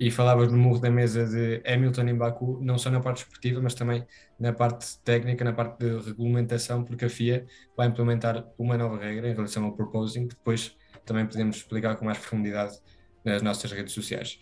E 0.00 0.10
falavas 0.10 0.52
no 0.52 0.58
murro 0.58 0.78
da 0.78 0.90
mesa 0.90 1.26
de 1.26 1.60
Hamilton 1.68 2.02
em 2.02 2.14
Baku, 2.14 2.60
não 2.62 2.78
só 2.78 2.88
na 2.88 3.00
parte 3.00 3.18
esportiva, 3.18 3.60
mas 3.60 3.74
também 3.74 4.06
na 4.38 4.52
parte 4.52 4.98
técnica, 5.02 5.44
na 5.44 5.52
parte 5.52 5.78
de 5.78 5.98
regulamentação, 6.08 6.84
porque 6.84 7.04
a 7.04 7.10
FIA 7.10 7.46
vai 7.76 7.88
implementar 7.88 8.46
uma 8.56 8.76
nova 8.78 8.96
regra 8.96 9.28
em 9.28 9.34
relação 9.34 9.64
ao 9.64 9.72
proposing, 9.72 10.28
que 10.28 10.36
depois 10.36 10.76
também 11.04 11.26
podemos 11.26 11.56
explicar 11.56 11.96
com 11.96 12.04
mais 12.04 12.18
profundidade 12.18 12.78
nas 13.24 13.42
nossas 13.42 13.72
redes 13.72 13.92
sociais. 13.92 14.38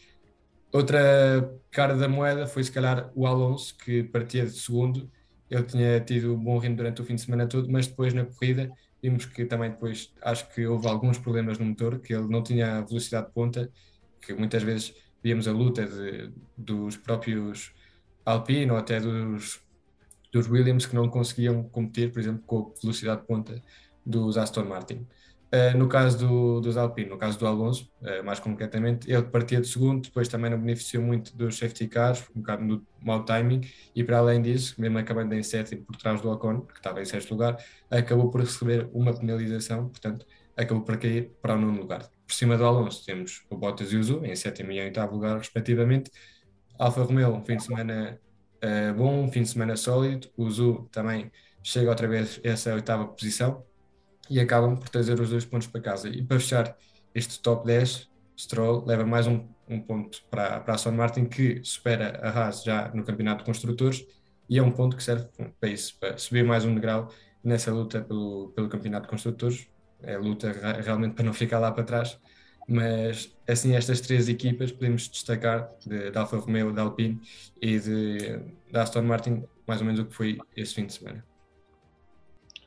Outra 0.73 1.51
cara 1.71 1.97
da 1.97 2.09
moeda 2.09 2.47
foi, 2.47 2.63
se 2.63 2.71
calhar, 2.73 3.11
o 3.15 3.27
Alonso, 3.27 3.77
que 3.79 4.03
partia 4.05 4.45
de 4.45 4.53
segundo. 4.53 5.11
Ele 5.49 5.63
tinha 5.63 6.01
tido 6.01 6.35
um 6.35 6.39
bom 6.39 6.59
ritmo 6.59 6.77
durante 6.77 7.01
o 7.01 7.05
fim 7.05 7.15
de 7.15 7.23
semana 7.23 7.47
todo, 7.47 7.71
mas 7.71 7.87
depois 7.87 8.13
na 8.13 8.27
corrida 8.27 8.71
vimos 9.03 9.25
que 9.25 9.45
também 9.47 9.71
depois 9.71 10.13
acho 10.21 10.53
que 10.53 10.67
houve 10.67 10.87
alguns 10.89 11.19
problemas 11.19 11.59
no 11.59 11.65
motor, 11.65 12.01
que 12.01 12.13
ele 12.13 12.29
não 12.29 12.43
tinha 12.43 12.83
velocidade 12.83 13.29
de 13.29 13.33
ponta, 13.33 13.71
que 14.21 14.35
muitas 14.35 14.63
vezes 14.63 14.95
víamos 15.27 15.49
a 15.49 15.53
luta 15.53 15.85
de, 15.85 16.31
dos 16.57 16.97
próprios 16.97 17.73
Alpine 18.25 18.71
ou 18.71 18.77
até 18.77 19.01
dos, 19.01 19.61
dos 20.33 20.49
Williams 20.49 20.87
que 20.87 20.95
não 20.95 21.09
conseguiam 21.09 21.65
competir, 21.65 22.13
por 22.13 22.21
exemplo, 22.21 22.45
com 22.47 22.73
a 22.73 22.81
velocidade 22.81 23.23
de 23.23 23.27
ponta 23.27 23.61
dos 24.05 24.39
Aston 24.39 24.67
Martin. 24.67 25.05
Uh, 25.53 25.77
no 25.77 25.89
caso 25.89 26.19
do, 26.19 26.61
dos 26.61 26.77
Alpine, 26.77 27.11
no 27.11 27.19
caso 27.19 27.41
do 27.41 27.47
Alonso, 27.47 27.91
uh, 28.03 28.25
mais 28.25 28.39
concretamente, 28.39 29.11
ele 29.11 29.25
partia 29.25 29.61
de 29.61 29.67
segundo, 29.67 30.03
depois 30.03 30.29
também 30.29 30.49
não 30.49 30.61
beneficiou 30.61 31.03
muito 31.03 31.37
dos 31.37 31.59
safety 31.59 31.89
cars, 31.89 32.25
um 32.35 32.41
bocado 32.41 32.65
no 32.65 32.87
mau 33.03 33.25
timing, 33.25 33.63
e 33.97 34.05
para 34.05 34.19
além 34.19 34.41
disso, 34.41 34.81
mesmo 34.81 34.97
acabando 34.97 35.35
em 35.35 35.43
sétimo 35.43 35.83
por 35.83 35.97
trás 35.97 36.21
do 36.21 36.31
Ocon, 36.31 36.61
que 36.61 36.75
estava 36.75 37.03
em 37.03 37.05
sexto 37.05 37.33
lugar, 37.33 37.59
acabou 37.91 38.31
por 38.31 38.43
receber 38.43 38.89
uma 38.93 39.13
penalização, 39.13 39.89
portanto, 39.89 40.25
acabou 40.57 40.85
por 40.85 40.97
cair 40.99 41.33
para 41.43 41.55
o 41.55 41.61
nono 41.61 41.81
lugar. 41.81 42.16
Por 42.27 42.35
cima 42.35 42.57
do 42.57 42.65
Alonso 42.65 43.05
temos 43.05 43.45
o 43.49 43.57
Bottas 43.57 43.93
e 43.93 43.97
o 43.97 44.03
Zu, 44.03 44.25
em 44.25 44.35
sétimo 44.35 44.73
e 44.73 44.81
oitavo 44.81 45.15
lugar, 45.15 45.39
respectivamente. 45.39 46.11
Alfa 46.79 47.03
Romeo, 47.03 47.43
fim 47.47 47.57
de 47.57 47.63
semana 47.63 48.21
uh, 48.57 48.95
bom, 48.95 49.31
fim 49.31 49.43
de 49.43 49.49
semana 49.49 49.77
sólido. 49.77 50.29
O 50.37 50.51
Zu 50.51 50.89
também 50.91 51.31
chega 51.63 51.89
outra 51.89 52.09
vez 52.09 52.41
a 52.45 52.49
essa 52.49 52.75
oitava 52.75 53.07
posição 53.07 53.65
e 54.29 54.41
acabam 54.41 54.77
por 54.77 54.89
trazer 54.89 55.21
os 55.21 55.31
dois 55.31 55.45
pontos 55.45 55.69
para 55.69 55.81
casa. 55.81 56.09
E 56.09 56.23
para 56.23 56.39
fechar 56.41 56.77
este 57.15 57.41
top 57.41 57.67
10, 57.67 58.11
Stroll 58.39 58.85
leva 58.85 59.07
mais 59.07 59.27
um, 59.27 59.49
um 59.69 59.81
ponto 59.81 60.23
para, 60.31 60.61
para 60.61 60.75
a 60.75 60.77
Aston 60.77 60.93
Martin, 60.93 61.25
que 61.25 61.61
supera 61.65 62.21
a 62.23 62.29
Haas 62.29 62.63
já 62.63 62.91
no 62.93 63.05
campeonato 63.05 63.39
de 63.39 63.47
construtores, 63.47 64.05
e 64.49 64.59
é 64.59 64.63
um 64.63 64.71
ponto 64.71 64.97
que 64.97 65.03
serve 65.03 65.27
para 65.59 65.69
isso, 65.69 65.99
para 65.99 66.19
subir 66.19 66.45
mais 66.45 66.65
um 66.65 66.75
degrau 66.75 67.11
nessa 67.43 67.73
luta 67.73 68.03
pelo, 68.03 68.53
pelo 68.55 68.69
campeonato 68.69 69.07
de 69.07 69.11
construtores, 69.11 69.69
é 70.03 70.17
luta 70.17 70.53
realmente 70.83 71.15
para 71.15 71.25
não 71.25 71.33
ficar 71.33 71.59
lá 71.59 71.71
para 71.73 71.85
trás. 71.85 72.19
Mas 72.69 73.37
assim, 73.47 73.75
estas 73.77 74.01
três 74.01 74.29
equipas 74.29 74.73
podemos 74.73 75.09
destacar 75.09 75.71
de, 75.87 76.11
de 76.11 76.19
Alfa 76.19 76.37
Romeo, 76.39 76.73
da 76.73 76.83
Alpine 76.83 77.21
e 77.63 77.79
da 78.71 78.83
Aston 78.83 79.03
Martin 79.03 79.45
mais 79.67 79.81
ou 79.81 79.87
menos 79.87 80.01
o 80.01 80.07
que 80.07 80.15
foi 80.15 80.39
esse 80.57 80.75
fim 80.75 80.87
de 80.87 80.95
semana. 80.95 81.25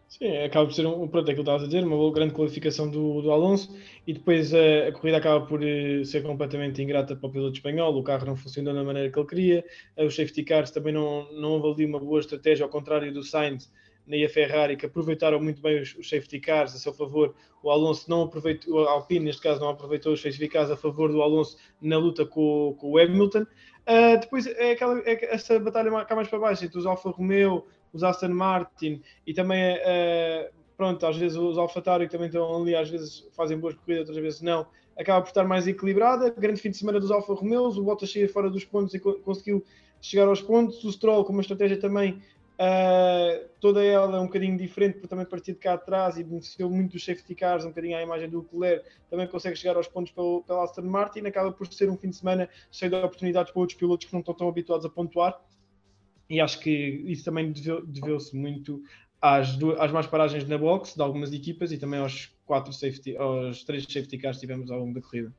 Sim, 0.07 0.37
acaba 0.37 0.65
por 0.65 0.73
ser 0.73 0.85
um, 0.85 1.07
pronto, 1.07 1.29
é 1.29 1.31
aquilo 1.31 1.35
que 1.35 1.41
estavas 1.41 1.63
a 1.63 1.65
dizer, 1.67 1.83
uma 1.85 2.11
grande 2.11 2.33
qualificação 2.33 2.89
do, 2.89 3.21
do 3.21 3.31
Alonso 3.31 3.73
e 4.05 4.13
depois 4.13 4.53
a, 4.53 4.87
a 4.87 4.91
corrida 4.91 5.17
acaba 5.17 5.45
por 5.45 5.61
uh, 5.61 6.03
ser 6.03 6.23
completamente 6.23 6.81
ingrata 6.81 7.15
para 7.15 7.29
o 7.29 7.31
piloto 7.31 7.53
espanhol, 7.53 7.95
o 7.95 8.03
carro 8.03 8.25
não 8.25 8.35
funcionou 8.35 8.73
da 8.73 8.83
maneira 8.83 9.11
que 9.11 9.17
ele 9.17 9.27
queria, 9.27 9.65
uh, 9.97 10.05
os 10.05 10.15
safety 10.15 10.43
cars 10.43 10.71
também 10.71 10.91
não, 10.91 11.31
não 11.39 11.61
houve 11.61 11.85
uma 11.85 11.99
boa 11.99 12.19
estratégia, 12.19 12.65
ao 12.65 12.69
contrário 12.69 13.13
do 13.13 13.23
Sainz 13.23 13.71
nem 14.09 14.25
a 14.25 14.29
Ferrari, 14.29 14.75
que 14.75 14.87
aproveitaram 14.87 15.39
muito 15.39 15.61
bem 15.61 15.79
os, 15.79 15.95
os 15.95 16.09
safety 16.09 16.39
cars 16.39 16.73
a 16.73 16.79
seu 16.79 16.91
favor, 16.91 17.35
o 17.61 17.69
Alonso 17.69 18.09
não 18.09 18.23
aproveitou, 18.23 18.73
o 18.73 18.79
Alpine 18.79 19.25
neste 19.25 19.41
caso 19.41 19.61
não 19.61 19.69
aproveitou 19.69 20.13
os 20.13 20.21
safety 20.21 20.47
cars 20.47 20.71
a 20.71 20.75
favor 20.75 21.11
do 21.11 21.21
Alonso 21.21 21.57
na 21.79 21.97
luta 21.97 22.25
com, 22.25 22.75
com 22.79 22.91
o 22.91 22.97
Hamilton. 22.97 23.43
Uh, 23.43 24.19
depois 24.19 24.47
é 24.47 24.71
aquela, 24.71 24.99
é, 25.05 25.33
essa 25.33 25.59
batalha 25.59 26.03
cá 26.05 26.15
mais 26.15 26.27
para 26.27 26.39
baixo, 26.39 26.65
entre 26.65 26.79
os 26.79 26.87
Alfa 26.87 27.11
Romeo, 27.11 27.65
os 27.93 28.03
Aston 28.03 28.29
Martin 28.29 29.01
e 29.27 29.33
também, 29.33 29.75
uh, 29.75 30.49
pronto, 30.75 31.05
às 31.05 31.15
vezes 31.15 31.37
os 31.37 31.57
AlphaTauri 31.57 32.07
que 32.07 32.11
também 32.11 32.27
estão 32.27 32.61
ali, 32.61 32.75
às 32.75 32.89
vezes 32.89 33.27
fazem 33.31 33.59
boas 33.59 33.75
corridas, 33.75 34.07
outras 34.07 34.23
vezes 34.23 34.41
não, 34.41 34.65
acaba 34.97 35.21
por 35.21 35.29
estar 35.29 35.43
mais 35.43 35.67
equilibrada. 35.67 36.31
Grande 36.31 36.59
fim 36.59 36.71
de 36.71 36.77
semana 36.77 36.99
dos 36.99 37.11
Alfa 37.11 37.33
Romeos, 37.33 37.77
o 37.77 37.83
Bottas 37.83 38.09
cheia 38.09 38.27
fora 38.27 38.49
dos 38.49 38.65
pontos 38.65 38.95
e 38.95 38.99
co 38.99 39.13
conseguiu 39.19 39.63
chegar 40.01 40.27
aos 40.27 40.41
pontos. 40.41 40.83
O 40.83 40.91
Stroll 40.91 41.23
com 41.25 41.33
uma 41.33 41.41
estratégia 41.41 41.79
também, 41.79 42.21
uh, 42.59 43.49
toda 43.59 43.83
ela 43.83 44.19
um 44.19 44.25
bocadinho 44.25 44.57
diferente, 44.57 44.93
porque 44.93 45.07
também 45.07 45.25
partiu 45.25 45.53
de 45.53 45.59
cá 45.59 45.73
atrás 45.73 46.17
e 46.17 46.23
beneficiou 46.23 46.69
muito 46.69 46.93
dos 46.93 47.05
safety 47.05 47.33
cars, 47.33 47.65
um 47.65 47.69
bocadinho 47.69 47.97
à 47.97 48.01
imagem 48.01 48.29
do 48.29 48.39
Leclerc, 48.39 48.85
também 49.09 49.27
consegue 49.27 49.55
chegar 49.55 49.77
aos 49.77 49.87
pontos 49.87 50.11
pelo, 50.11 50.43
pela 50.43 50.63
Aston 50.63 50.83
Martin. 50.83 51.21
Acaba 51.21 51.51
por 51.51 51.65
ser 51.67 51.89
um 51.89 51.97
fim 51.97 52.09
de 52.09 52.17
semana 52.17 52.49
cheio 52.71 52.91
de 52.91 52.97
oportunidades 52.97 53.51
para 53.51 53.59
outros 53.59 53.77
pilotos 53.77 54.05
que 54.05 54.13
não 54.13 54.19
estão 54.19 54.33
tão 54.33 54.49
habituados 54.49 54.85
a 54.85 54.89
pontuar 54.89 55.39
e 56.29 56.39
acho 56.39 56.59
que 56.59 56.69
isso 57.05 57.25
também 57.25 57.51
deveu-se 57.51 58.35
muito 58.35 58.83
às, 59.19 59.57
às 59.79 59.91
mais 59.91 60.05
paragens 60.05 60.47
na 60.47 60.57
box 60.57 60.95
de 60.95 61.01
algumas 61.01 61.33
equipas 61.33 61.71
e 61.71 61.77
também 61.77 61.99
aos 61.99 62.31
quatro 62.45 62.71
safety, 62.71 63.17
aos 63.17 63.63
três 63.63 63.83
safety 63.83 64.17
cars 64.17 64.37
que 64.37 64.41
tivemos 64.41 64.69
ao 64.69 64.79
longo 64.79 64.93
da 64.93 65.01
corrida. 65.01 65.33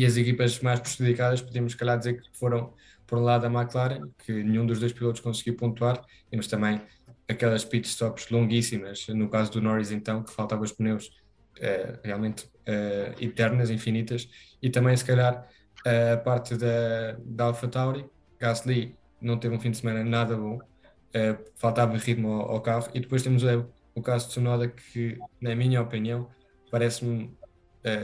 E 0.00 0.06
as 0.06 0.16
equipas 0.16 0.58
mais 0.60 0.80
prejudicadas, 0.80 1.42
podemos, 1.42 1.72
se 1.72 1.78
calhar, 1.78 1.98
dizer 1.98 2.22
que 2.22 2.26
foram, 2.32 2.72
por 3.06 3.18
um 3.18 3.22
lado, 3.22 3.44
a 3.44 3.50
McLaren, 3.50 4.08
que 4.24 4.32
nenhum 4.32 4.64
dos 4.64 4.80
dois 4.80 4.94
pilotos 4.94 5.20
conseguiu 5.20 5.54
pontuar, 5.56 6.02
temos 6.30 6.46
também 6.46 6.80
aquelas 7.28 7.66
pit 7.66 7.86
stops 7.86 8.30
longuíssimas, 8.30 9.08
no 9.08 9.28
caso 9.28 9.52
do 9.52 9.60
Norris, 9.60 9.90
então, 9.90 10.22
que 10.22 10.32
faltavam 10.32 10.64
os 10.64 10.72
pneus 10.72 11.10
eh, 11.58 11.98
realmente 12.02 12.48
eh, 12.64 13.14
eternas, 13.20 13.68
infinitas, 13.68 14.26
e 14.62 14.70
também, 14.70 14.96
se 14.96 15.04
calhar, 15.04 15.46
a 15.84 16.16
parte 16.16 16.56
da, 16.56 17.18
da 17.22 17.44
AlphaTauri, 17.44 18.06
Gasly 18.38 18.96
não 19.20 19.36
teve 19.36 19.54
um 19.54 19.60
fim 19.60 19.70
de 19.70 19.76
semana 19.76 20.02
nada 20.02 20.34
bom, 20.34 20.56
uh, 20.56 21.44
faltava 21.56 21.94
ritmo 21.98 22.32
ao, 22.32 22.52
ao, 22.52 22.60
carro. 22.62 22.88
E 22.94 23.00
depois 23.00 23.22
temos 23.22 23.42
uh, 23.42 23.66
o 23.94 24.00
caso 24.00 24.24
de 24.24 24.30
Tsunoda, 24.30 24.66
que, 24.66 25.18
na 25.38 25.54
minha 25.54 25.82
opinião, 25.82 26.30
parece-me 26.70 27.38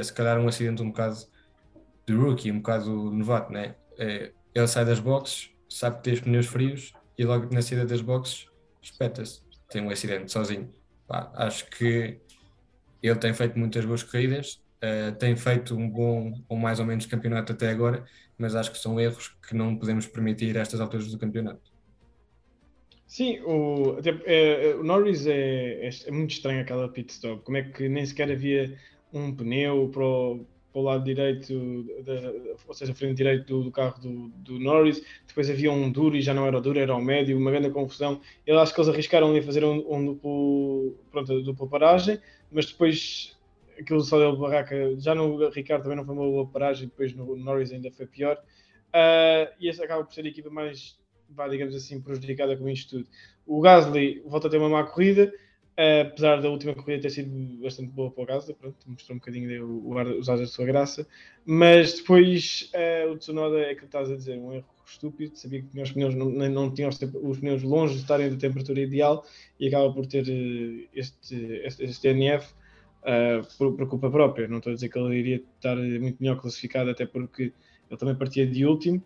se 0.03 0.13
calhar 0.13 0.39
um 0.39 0.49
acidente 0.49 0.83
um 0.83 0.89
bocado 0.89 1.17
de 2.07 2.15
rookie, 2.15 2.53
um 2.53 2.59
bocado 2.59 3.11
novato, 3.11 3.53
né? 3.53 3.75
ele 3.99 4.69
sai 4.69 4.85
das 4.85 5.01
boxes, 5.01 5.51
sabe 5.69 5.97
que 5.97 6.03
tem 6.03 6.15
os 6.15 6.21
pneus 6.21 6.47
frios 6.47 6.93
e 7.19 7.25
logo 7.25 7.53
na 7.53 7.63
saída 7.63 7.85
das 7.85 8.01
boxes 8.01 8.47
espeta-se, 8.81 9.41
tem 9.69 9.83
um 9.83 9.91
acidente 9.91 10.31
sozinho. 10.31 10.73
Pá, 11.09 11.31
acho 11.35 11.69
que 11.71 12.21
ele 13.03 13.17
tem 13.17 13.35
feito 13.35 13.59
muitas 13.59 13.85
boas 13.85 14.03
corridas, 14.03 14.61
Uh, 14.77 15.11
tem 15.17 15.35
feito 15.35 15.75
um 15.75 15.89
bom 15.89 16.35
ou 16.51 16.57
mais 16.57 16.79
ou 16.79 16.85
menos 16.85 17.07
campeonato 17.07 17.53
até 17.53 17.71
agora, 17.71 18.05
mas 18.37 18.55
acho 18.55 18.71
que 18.71 18.79
são 18.79 19.01
erros 19.01 19.35
que 19.49 19.55
não 19.55 19.75
podemos 19.75 20.07
permitir 20.07 20.57
a 20.57 20.61
estas 20.61 20.81
alturas 20.81 21.11
do 21.11 21.19
campeonato. 21.19 21.73
Sim, 23.07 23.41
o, 23.41 23.99
é, 24.27 24.75
o 24.75 24.85
Norris 24.85 25.27
é, 25.27 25.87
é, 25.87 25.91
é, 26.07 26.11
muito 26.11 26.33
estranho 26.33 26.61
aquela 26.61 26.89
pit 26.89 27.11
stop. 27.11 27.43
Como 27.43 27.57
é 27.57 27.63
que 27.63 27.89
nem 27.89 28.05
sequer 28.05 28.31
havia 28.31 28.77
um 29.13 29.35
pneu 29.35 29.89
para 29.89 30.05
o, 30.05 30.47
para 30.77 30.81
o 30.81 30.85
lado 30.85 31.05
direito, 31.05 31.87
ou 32.69 32.75
seja, 32.75 32.95
frente 32.95 33.17
direito 33.17 33.47
do, 33.47 33.65
do 33.65 33.73
carro 33.73 33.99
do, 33.99 34.29
do, 34.29 34.59
Norris. 34.59 35.03
Depois 35.27 35.49
havia 35.49 35.73
um 35.73 35.91
duro 35.91 36.15
e 36.15 36.21
já 36.21 36.35
não 36.35 36.47
era 36.47 36.59
o 36.59 36.61
duro, 36.61 36.79
era 36.79 36.95
o 36.95 37.01
médio, 37.01 37.39
uma 37.39 37.51
grande 37.51 37.71
confusão. 37.71 38.21
Eu 38.47 38.59
acho 38.59 38.75
que 38.75 38.81
eles 38.81 38.91
arriscaram 38.91 39.31
ali 39.31 39.41
fazer 39.41 39.65
um, 39.65 39.83
um 39.91 40.05
duplo, 40.05 40.95
pronto, 41.11 41.43
dupla 41.43 41.67
paragem, 41.67 42.21
mas 42.53 42.67
depois 42.67 43.35
aquilo 43.81 44.03
só 44.03 44.19
deu 44.19 44.37
barraca. 44.37 44.77
Já 44.99 45.15
no 45.15 45.49
Ricardo 45.49 45.85
também 45.85 45.97
não 45.97 46.05
foi 46.05 46.15
uma 46.15 46.25
boa 46.25 46.47
paragem, 46.47 46.89
depois 46.89 47.15
no 47.15 47.35
Norris 47.37 47.73
ainda 47.73 47.91
foi 47.91 48.07
pior. 48.07 48.37
Uh, 48.89 49.49
e 49.59 49.71
esse 49.71 49.83
acaba 49.83 50.05
por 50.05 50.13
ser 50.13 50.27
a 50.27 50.29
equipa 50.29 50.51
mais, 50.51 50.99
digamos 51.51 51.75
assim, 51.75 52.03
prejudicada 52.03 52.55
com 52.55 52.69
isto 52.69 52.99
tudo. 52.99 53.09
O 53.47 53.63
Gasly 53.63 54.23
volta 54.27 54.49
a 54.49 54.51
ter 54.51 54.59
uma 54.59 54.69
má 54.69 54.85
corrida, 54.85 55.33
apesar 55.77 56.41
da 56.41 56.49
última 56.49 56.75
corrida 56.75 57.03
ter 57.03 57.11
sido 57.11 57.61
bastante 57.63 57.91
boa 57.91 58.11
para 58.11 58.23
o 58.23 58.27
Gasly, 58.27 58.55
pronto, 58.55 58.77
mostrou 58.87 59.17
um 59.17 59.19
bocadinho 59.19 59.67
o, 59.67 59.93
o, 59.93 60.19
os 60.19 60.27
da 60.27 60.47
sua 60.47 60.65
graça, 60.65 61.07
mas 61.45 61.95
depois 61.95 62.71
uh, 62.75 63.13
o 63.13 63.19
Tsunoda 63.19 63.61
é 63.61 63.75
que 63.75 63.85
estás 63.85 64.11
a 64.11 64.17
dizer, 64.17 64.39
um 64.39 64.55
erro 64.55 64.65
estúpido, 64.87 65.37
sabia 65.37 65.63
que 65.63 65.81
os 65.81 65.93
pneus 65.93 66.15
não, 66.15 66.31
não 66.31 66.73
tinham 66.73 66.89
os 66.89 67.39
pneus 67.39 67.63
longe 67.63 67.95
de 67.95 68.01
estarem 68.01 68.31
da 68.31 68.37
temperatura 68.37 68.81
ideal 68.81 69.27
e 69.61 69.69
acaba 69.69 69.93
por 69.93 70.07
ter 70.07 70.27
este, 70.95 71.61
este, 71.63 71.85
este 71.85 72.09
NF 72.09 72.55
uh, 73.03 73.57
por, 73.59 73.77
por, 73.77 73.89
culpa 73.89 74.11
própria. 74.11 74.49
Não 74.49 74.59
estou 74.59 74.71
a 74.71 74.75
dizer 74.75 74.89
que 74.89 74.99
ele 74.99 75.15
iria 75.17 75.43
estar 75.57 75.77
muito 75.77 76.17
melhor 76.21 76.41
classificado, 76.41 76.89
até 76.89 77.05
porque 77.05 77.53
ele 77.91 77.99
também 77.99 78.15
partia 78.15 78.47
de 78.47 78.65
último, 78.65 79.03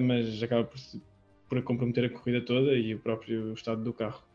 mas 0.00 0.42
acaba 0.42 0.64
por, 0.64 0.78
por 1.48 1.62
comprometer 1.62 2.06
a 2.06 2.10
corrida 2.10 2.44
toda 2.44 2.74
e 2.74 2.94
o 2.94 2.98
próprio 2.98 3.52
estado 3.54 3.82
do 3.82 3.92
carro. 3.92 4.33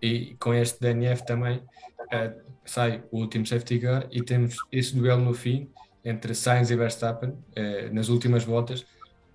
E 0.00 0.36
com 0.38 0.54
este 0.54 0.80
DNF 0.80 1.24
também 1.24 1.58
uh, 1.58 2.40
sai 2.64 3.02
o 3.10 3.18
último 3.20 3.46
safety 3.46 3.78
car 3.78 4.06
e 4.10 4.22
temos 4.22 4.56
esse 4.70 4.94
duelo 4.94 5.22
no 5.22 5.34
fim 5.34 5.70
entre 6.04 6.34
Sainz 6.34 6.70
e 6.70 6.76
Verstappen 6.76 7.36
nas 7.90 8.08
últimas 8.08 8.44
voltas. 8.44 8.86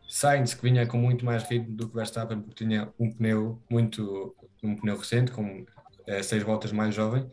Sainz 0.08 0.54
que 0.54 0.62
vinha 0.62 0.88
com 0.88 0.98
muito 0.98 1.26
mais 1.26 1.44
ritmo 1.44 1.76
do 1.76 1.90
que 1.90 1.96
Verstappen 1.96 2.40
porque 2.40 2.64
tinha 2.64 2.88
um 2.98 3.12
pneu 3.12 3.62
muito 3.70 4.34
um 4.64 4.78
pneu 4.78 4.98
recente 4.98 5.34
com 5.34 5.66
seis 6.24 6.44
voltas 6.44 6.72
mais 6.72 6.96
jovem 6.96 7.30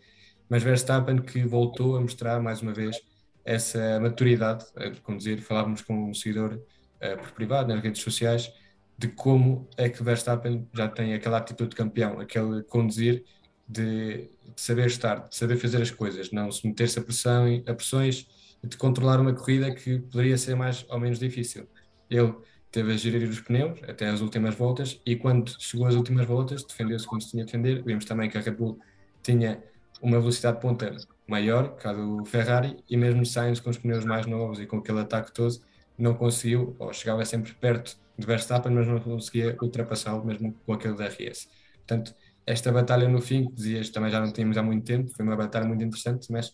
mas 0.49 0.63
Verstappen 0.63 1.19
que 1.19 1.45
voltou 1.45 1.97
a 1.97 2.01
mostrar 2.01 2.41
mais 2.41 2.63
uma 2.63 2.73
vez 2.73 3.01
essa 3.45 4.01
maturidade 4.01 4.65
a 4.77 4.91
conduzir. 5.03 5.41
Falávamos 5.41 5.83
com 5.83 6.11
um 6.11 6.15
seguidor 6.15 6.55
uh, 6.55 7.19
por 7.19 7.33
privado 7.33 7.73
nas 7.73 7.83
redes 7.83 8.03
sociais 8.03 8.51
de 8.99 9.07
como 9.07 9.69
é 9.77 9.89
que 9.89 10.03
Verstappen 10.03 10.69
já 10.75 10.89
tem 10.89 11.15
aquela 11.15 11.39
atitude 11.39 11.71
de 11.71 11.77
campeão, 11.77 12.19
aquele 12.19 12.65
conduzir 12.65 13.25
de, 13.67 14.29
de 14.45 14.61
saber 14.61 14.87
estar, 14.87 15.29
de 15.29 15.37
saber 15.37 15.57
fazer 15.57 15.81
as 15.81 15.91
coisas, 15.93 16.33
não 16.33 16.51
se 16.51 16.67
meter-se 16.67 16.99
a, 16.99 17.03
pressão, 17.03 17.63
a 17.65 17.75
pressões 17.75 18.27
de 18.63 18.77
controlar 18.77 19.21
uma 19.21 19.33
corrida 19.33 19.73
que 19.73 20.01
poderia 20.01 20.37
ser 20.37 20.57
mais 20.57 20.85
ou 20.89 20.99
menos 20.99 21.21
difícil. 21.21 21.69
Ele 22.11 22.35
teve 22.73 22.93
a 22.93 22.97
gerir 22.97 23.29
os 23.29 23.41
pneus 23.41 23.79
até 23.87 24.09
as 24.09 24.21
últimas 24.21 24.57
voltas 24.57 25.01
e 25.07 25.15
quando 25.15 25.55
chegou 25.61 25.87
às 25.87 25.95
últimas 25.95 26.27
voltas 26.27 26.65
defendeu-se 26.65 27.07
como 27.07 27.21
se 27.21 27.31
tinha 27.31 27.45
de 27.45 27.53
defender. 27.53 27.85
Vimos 27.85 28.05
também 28.05 28.29
que 28.29 28.37
a 28.37 28.41
Red 28.41 28.53
Bull 28.53 28.81
tinha 29.23 29.63
uma 30.03 30.19
velocidade 30.19 30.57
de 30.57 30.63
ponta 30.63 30.97
maior 31.25 31.77
que 31.77 31.87
a 31.87 31.93
do 31.93 32.25
Ferrari 32.25 32.77
e 32.91 32.97
mesmo 32.97 33.25
Sainz 33.25 33.61
com 33.61 33.71
os 33.71 33.79
pneus 33.79 34.05
mais 34.05 34.27
novos 34.27 34.59
e 34.59 34.67
com 34.67 34.79
aquele 34.79 35.01
ataque 35.01 35.33
todo 35.33 35.57
não 35.97 36.15
conseguiu, 36.15 36.77
ou 36.79 36.93
chegava 36.93 37.25
sempre 37.25 37.53
perto 37.55 37.97
de 38.19 38.27
Verstappen, 38.27 38.73
mas 38.73 38.87
não 38.87 38.99
conseguia 39.01 39.57
ultrapassá-lo 39.63 40.25
mesmo 40.25 40.55
com 40.67 40.73
aquele 40.73 40.95
DRS. 40.95 41.49
Portanto, 41.77 42.15
esta 42.45 42.73
batalha 42.73 43.09
no 43.09 43.21
fim, 43.21 43.49
que 43.49 43.55
dizias 43.55 43.91
também 43.91 44.11
já 44.11 44.21
não 44.21 44.33
tínhamos 44.33 44.57
há 44.59 44.63
muito 44.63 44.85
tempo, 44.85 45.11
foi 45.15 45.25
uma 45.25 45.37
batalha 45.37 45.67
muito 45.67 45.85
interessante, 45.85 46.31
mas 46.33 46.53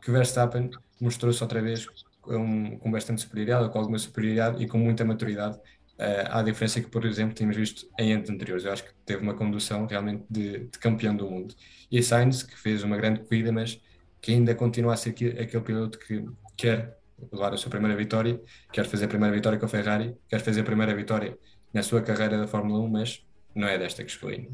que 0.00 0.10
Verstappen 0.10 0.70
mostrou-se 1.00 1.42
outra 1.42 1.60
vez 1.60 1.86
com, 2.20 2.78
com 2.78 2.90
bastante 2.90 3.20
superioridade, 3.20 3.70
com 3.70 3.78
alguma 3.78 3.98
superioridade 3.98 4.62
e 4.62 4.66
com 4.66 4.78
muita 4.78 5.04
maturidade 5.04 5.58
Uh, 5.98 6.26
à 6.30 6.42
diferença 6.42 6.80
que, 6.80 6.88
por 6.88 7.04
exemplo, 7.04 7.34
tínhamos 7.34 7.56
visto 7.56 7.86
em 7.98 8.14
anos 8.14 8.28
anteriores. 8.28 8.64
Eu 8.64 8.72
acho 8.72 8.82
que 8.82 8.90
teve 9.04 9.22
uma 9.22 9.34
condução 9.34 9.86
realmente 9.86 10.24
de, 10.28 10.66
de, 10.66 10.78
campeão 10.78 11.14
do 11.14 11.30
mundo. 11.30 11.54
E 11.90 12.02
Sainz, 12.02 12.42
que 12.42 12.58
fez 12.58 12.82
uma 12.82 12.96
grande 12.96 13.20
corrida, 13.20 13.52
mas 13.52 13.80
que 14.20 14.32
ainda 14.32 14.54
continua 14.54 14.94
a 14.94 14.96
ser 14.96 15.10
aquele, 15.10 15.60
piloto 15.60 15.98
que 15.98 16.24
quer 16.56 16.98
levar 17.30 17.52
a 17.52 17.56
sua 17.56 17.70
primeira 17.70 17.96
vitória, 17.96 18.40
quer 18.72 18.86
fazer 18.86 19.04
a 19.06 19.08
primeira 19.08 19.34
vitória 19.34 19.58
com 19.58 19.66
a 19.66 19.68
Ferrari, 19.68 20.16
quer 20.28 20.40
fazer 20.40 20.62
a 20.62 20.64
primeira 20.64 20.94
vitória 20.94 21.38
na 21.72 21.82
sua 21.82 22.02
carreira 22.02 22.38
da 22.38 22.46
Fórmula 22.46 22.80
1, 22.80 22.88
mas 22.88 23.26
não 23.54 23.68
é 23.68 23.78
desta 23.78 24.04
que 24.04 24.10
escolhi. 24.10 24.48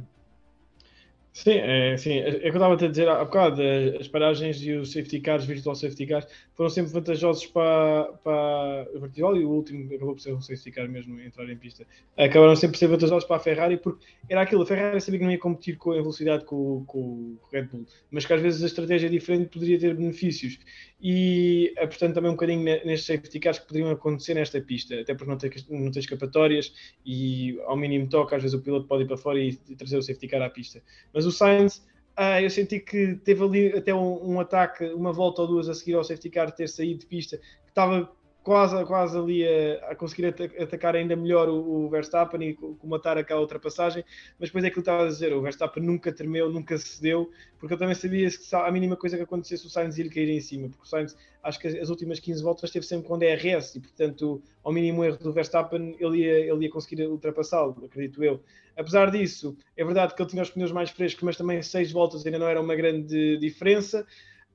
Sim, 1.38 1.52
é, 1.52 1.96
sim, 1.96 2.14
é, 2.14 2.28
é 2.30 2.40
que 2.40 2.46
eu 2.46 2.54
estava 2.54 2.74
a 2.74 2.88
dizer 2.88 3.08
há 3.08 3.24
bocado, 3.24 3.62
as 4.00 4.08
paragens 4.08 4.60
e 4.60 4.72
os 4.72 4.90
safety 4.90 5.20
cars, 5.20 5.44
virtual 5.44 5.76
safety 5.76 6.04
cars, 6.04 6.26
foram 6.52 6.68
sempre 6.68 6.90
vantajosos 6.90 7.46
para, 7.46 8.12
para 8.24 8.88
o 8.92 8.98
vertical 8.98 9.36
e 9.36 9.44
o 9.44 9.50
último 9.50 9.86
acabou 9.94 10.14
por 10.16 10.20
ser 10.20 10.34
um 10.34 10.40
safety 10.40 10.72
car 10.72 10.88
mesmo 10.88 11.20
entrar 11.20 11.48
em 11.48 11.56
pista. 11.56 11.86
Acabaram 12.16 12.56
sempre 12.56 12.72
por 12.72 12.78
ser 12.78 12.88
vantajosos 12.88 13.24
para 13.24 13.36
a 13.36 13.38
Ferrari 13.38 13.76
porque 13.76 14.04
era 14.28 14.42
aquilo, 14.42 14.62
a 14.62 14.66
Ferrari 14.66 15.00
sabia 15.00 15.20
que 15.20 15.24
não 15.26 15.30
ia 15.30 15.38
competir 15.38 15.76
com 15.76 15.92
a 15.92 16.00
velocidade 16.00 16.44
com, 16.44 16.82
com 16.84 16.98
o 16.98 17.38
Red 17.52 17.66
Bull, 17.66 17.86
mas 18.10 18.26
que 18.26 18.32
às 18.32 18.42
vezes 18.42 18.60
a 18.64 18.66
estratégia 18.66 19.08
diferente 19.08 19.48
poderia 19.48 19.78
ter 19.78 19.94
benefícios 19.94 20.58
e, 21.00 21.72
é, 21.76 21.86
portanto, 21.86 22.14
também 22.14 22.30
um 22.30 22.34
bocadinho 22.34 22.64
nestes 22.64 23.04
safety 23.04 23.38
cars 23.38 23.60
que 23.60 23.66
poderiam 23.68 23.90
acontecer 23.90 24.34
nesta 24.34 24.60
pista, 24.60 25.00
até 25.00 25.14
porque 25.14 25.30
não 25.30 25.38
tem, 25.38 25.50
não 25.70 25.92
tem 25.92 26.00
escapatórias 26.00 26.72
e 27.06 27.56
ao 27.66 27.76
mínimo 27.76 28.08
toque, 28.08 28.34
às 28.34 28.42
vezes 28.42 28.58
o 28.58 28.60
piloto 28.60 28.88
pode 28.88 29.04
ir 29.04 29.06
para 29.06 29.16
fora 29.16 29.38
e 29.38 29.54
trazer 29.76 29.96
o 29.96 30.02
safety 30.02 30.26
car 30.26 30.42
à 30.42 30.50
pista. 30.50 30.82
Mas 31.14 31.27
o 31.28 31.32
Sainz, 31.32 31.86
ah, 32.16 32.42
eu 32.42 32.50
senti 32.50 32.80
que 32.80 33.14
teve 33.16 33.44
ali 33.44 33.68
até 33.76 33.94
um, 33.94 34.32
um, 34.32 34.40
ataque, 34.40 34.84
uma 34.86 35.12
volta 35.12 35.42
ou 35.42 35.48
duas 35.48 35.68
a 35.68 35.74
seguir 35.74 35.94
ao 35.94 36.02
safety 36.02 36.30
car 36.30 36.50
ter 36.50 36.68
saído 36.68 37.00
de 37.00 37.06
pista, 37.06 37.38
que 37.38 37.68
estava 37.68 38.10
quase, 38.42 38.84
quase 38.84 39.18
ali 39.18 39.46
a, 39.46 39.90
a 39.90 39.94
conseguir 39.94 40.34
atacar 40.60 40.96
ainda 40.96 41.14
melhor 41.14 41.48
o, 41.48 41.84
o 41.84 41.88
Verstappen 41.88 42.48
e 42.48 42.54
comatar 42.54 43.18
aquela 43.18 43.40
ultrapassagem, 43.40 44.04
mas 44.38 44.48
depois 44.48 44.64
é 44.64 44.68
aquilo 44.68 44.82
que 44.82 44.90
estava 44.90 45.04
a 45.04 45.08
dizer, 45.08 45.32
o 45.32 45.42
Verstappen 45.42 45.82
nunca 45.82 46.12
tremeu, 46.12 46.50
nunca 46.50 46.76
cedeu, 46.78 47.30
porque 47.58 47.74
eu 47.74 47.78
também 47.78 47.94
sabia 47.94 48.28
que 48.30 48.54
a 48.54 48.70
mínima 48.70 48.96
coisa 48.96 49.16
que 49.16 49.22
acontecesse 49.22 49.66
o 49.66 49.70
Sainz 49.70 49.98
ia 49.98 50.08
cair 50.08 50.28
em 50.30 50.40
cima, 50.40 50.68
porque 50.68 50.82
o 50.82 50.86
Sainz, 50.86 51.16
acho 51.42 51.58
que 51.58 51.68
as 51.68 51.88
últimas 51.90 52.20
15 52.20 52.42
voltas 52.42 52.64
esteve 52.64 52.86
sempre 52.86 53.08
com 53.08 53.18
DRS 53.18 53.76
e, 53.76 53.80
portanto, 53.80 54.42
ao 54.64 54.72
mínimo 54.72 55.04
erro 55.04 55.18
do 55.18 55.32
Verstappen, 55.32 55.96
ele 55.98 56.18
ia, 56.18 56.52
ele 56.52 56.64
ia 56.64 56.70
conseguir 56.70 57.06
ultrapassá-lo, 57.06 57.84
acredito 57.84 58.22
eu. 58.22 58.40
Apesar 58.76 59.10
disso, 59.10 59.56
é 59.76 59.84
verdade 59.84 60.14
que 60.14 60.22
ele 60.22 60.30
tinha 60.30 60.42
os 60.42 60.50
pneus 60.50 60.70
mais 60.70 60.90
frescos, 60.90 61.24
mas 61.24 61.36
também 61.36 61.60
6 61.60 61.90
voltas 61.90 62.24
ainda 62.24 62.38
não 62.38 62.46
era 62.46 62.60
uma 62.60 62.76
grande 62.76 63.36
diferença. 63.38 64.06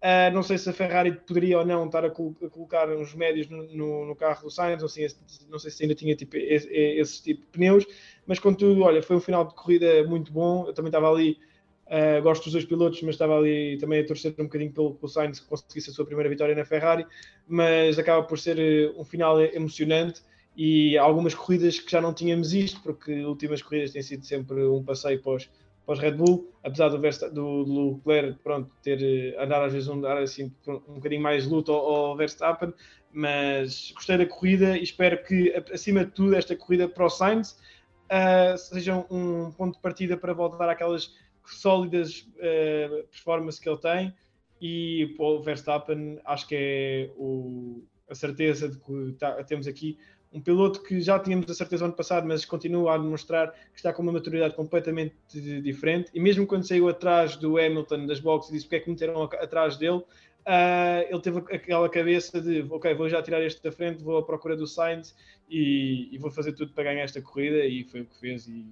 Uh, 0.03 0.33
não 0.33 0.43
sei 0.43 0.57
se 0.57 0.69
a 0.69 0.73
Ferrari 0.73 1.13
poderia 1.13 1.59
ou 1.59 1.65
não 1.65 1.85
estar 1.85 2.03
a, 2.03 2.09
col 2.09 2.35
a 2.43 2.49
colocar 2.49 2.89
uns 2.89 3.15
médios 3.15 3.47
no, 3.47 3.63
no, 3.73 4.05
no, 4.05 4.15
carro 4.17 4.43
do 4.43 4.51
Sainz, 4.51 4.81
não 4.81 4.89
sei, 4.89 5.07
não 5.49 5.57
sei 5.57 5.71
se 5.71 5.81
ainda 5.81 5.95
tinha 5.95 6.13
tipo, 6.13 6.35
esse, 6.35 6.67
esse, 6.69 7.23
tipo 7.23 7.39
de 7.39 7.47
pneus, 7.47 7.85
mas 8.27 8.37
contudo, 8.37 8.81
olha, 8.81 9.01
foi 9.01 9.15
um 9.15 9.21
final 9.21 9.45
de 9.45 9.55
corrida 9.55 10.03
muito 10.03 10.29
bom. 10.29 10.67
Eu 10.67 10.73
também 10.73 10.89
estava 10.89 11.09
ali, 11.09 11.39
uh, 11.87 12.21
gosto 12.21 12.43
dos 12.43 12.51
dois 12.51 12.65
pilotos, 12.65 13.01
mas 13.01 13.15
estava 13.15 13.37
ali 13.37 13.77
também 13.77 14.01
a 14.01 14.05
torcer 14.05 14.35
um 14.37 14.43
bocadinho 14.43 14.73
pelo, 14.73 14.93
pelo 14.95 15.07
Sainz 15.07 15.39
que 15.39 15.47
conseguisse 15.47 15.89
a 15.89 15.93
sua 15.93 16.05
primeira 16.05 16.29
vitória 16.29 16.53
na 16.53 16.65
Ferrari, 16.65 17.07
mas 17.47 17.97
acaba 17.97 18.23
por 18.23 18.37
ser 18.37 18.57
uh, 18.59 18.99
um 18.99 19.05
final 19.05 19.39
emocionante 19.39 20.21
e 20.53 20.97
algumas 20.97 21.33
corridas 21.33 21.79
que 21.79 21.89
já 21.89 22.01
não 22.01 22.13
tínhamos 22.13 22.53
isto, 22.53 22.81
porque 22.81 23.23
últimas 23.23 23.61
corridas 23.61 23.91
têm 23.91 24.01
sido 24.01 24.25
sempre 24.25 24.65
um 24.65 24.83
passeio 24.83 25.21
pós 25.21 25.49
para 25.85 25.93
os 25.93 25.99
Red 25.99 26.13
Bull, 26.13 26.49
apesar 26.63 26.89
do, 26.89 26.97
do, 26.97 27.63
do 27.65 27.95
Leclerc 27.95 28.39
pronto, 28.43 28.71
ter 28.81 29.01
eh, 29.01 29.43
andar 29.43 29.63
às 29.63 29.73
vezes 29.73 29.89
um, 29.89 30.05
assim, 30.05 30.51
um 30.67 30.95
bocadinho 30.95 31.21
mais 31.21 31.45
luto 31.45 31.71
ao, 31.71 31.95
ao, 31.95 32.15
Verstappen, 32.15 32.73
mas 33.11 33.91
gostei 33.95 34.17
da 34.17 34.25
corrida 34.25 34.77
e 34.77 34.83
espero 34.83 35.21
que, 35.23 35.53
acima 35.71 36.05
de 36.05 36.11
tudo, 36.11 36.35
esta 36.35 36.55
corrida 36.55 36.87
para 36.87 37.05
o 37.05 37.09
Sainz 37.09 37.59
uh, 38.05 38.57
seja 38.57 39.05
um 39.11 39.51
ponto 39.51 39.75
de 39.75 39.81
partida 39.81 40.15
para 40.15 40.33
voltar 40.33 40.69
àquelas 40.69 41.13
sólidas 41.45 42.21
uh, 42.37 43.03
performances 43.11 43.59
que 43.59 43.69
ele 43.69 43.77
tem 43.77 44.13
e 44.61 45.13
para 45.17 45.25
o 45.25 45.43
Verstappen 45.43 46.19
acho 46.23 46.47
que 46.47 46.55
é 46.55 47.11
o, 47.17 47.83
a 48.09 48.15
certeza 48.15 48.69
de 48.69 48.77
que 48.77 49.13
tá, 49.19 49.43
temos 49.43 49.67
aqui 49.67 49.97
um 50.33 50.41
piloto 50.41 50.81
que 50.81 50.99
já 50.99 51.19
tínhamos 51.19 51.49
a 51.49 51.53
certeza 51.53 51.85
ano 51.85 51.93
passado, 51.93 52.27
mas 52.27 52.43
continua 52.43 52.95
a 52.95 52.97
demonstrar 52.97 53.51
que 53.51 53.77
está 53.77 53.93
com 53.93 54.01
uma 54.01 54.11
maturidade 54.11 54.55
completamente 54.55 55.13
diferente. 55.61 56.09
E 56.13 56.19
mesmo 56.19 56.47
quando 56.47 56.67
saiu 56.67 56.89
atrás 56.89 57.35
do 57.35 57.57
Hamilton 57.57 58.07
das 58.07 58.19
boxes 58.19 58.49
e 58.49 58.53
disse 58.55 58.65
porque 58.65 58.77
é 58.77 58.79
que 58.79 58.89
meteram 58.89 59.23
atrás 59.23 59.77
dele, 59.77 59.97
uh, 59.97 61.05
ele 61.07 61.21
teve 61.21 61.37
aquela 61.37 61.87
cabeça 61.87 62.41
de 62.41 62.65
ok, 62.69 62.95
vou 62.95 63.07
já 63.07 63.21
tirar 63.21 63.43
este 63.43 63.61
da 63.61 63.71
frente, 63.71 64.03
vou 64.03 64.17
à 64.17 64.23
procura 64.23 64.57
do 64.57 64.65
Sainz 64.65 65.15
e, 65.47 66.09
e, 66.11 66.17
vou 66.17 66.31
fazer 66.31 66.53
tudo 66.53 66.73
para 66.73 66.85
ganhar 66.85 67.03
esta 67.03 67.21
corrida. 67.21 67.63
E 67.65 67.83
foi 67.83 68.01
o 68.01 68.05
que 68.05 68.19
fez. 68.19 68.47
E 68.47 68.65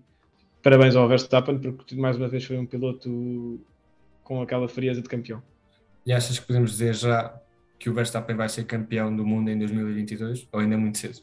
parabéns 0.63 0.95
ao 0.95 1.07
Verstappen, 1.07 1.59
porque 1.59 1.95
mais 1.95 2.17
uma 2.17 2.27
vez 2.27 2.43
foi 2.43 2.57
um 2.57 2.65
piloto 2.65 3.59
com 4.23 4.41
aquela 4.41 4.67
frieza 4.67 4.99
de 4.99 5.07
campeão. 5.07 5.43
E 6.05 6.11
achas 6.11 6.39
que 6.39 6.47
podemos 6.47 6.71
dizer 6.71 6.95
já 6.95 7.39
que 7.77 7.87
o 7.87 7.93
Verstappen 7.93 8.35
vai 8.35 8.49
ser 8.49 8.63
campeão 8.63 9.15
do 9.15 9.23
mundo 9.23 9.49
em 9.49 9.57
2022 9.59 10.47
ou 10.51 10.59
ainda 10.59 10.75
muito 10.77 10.97
cedo? 10.97 11.21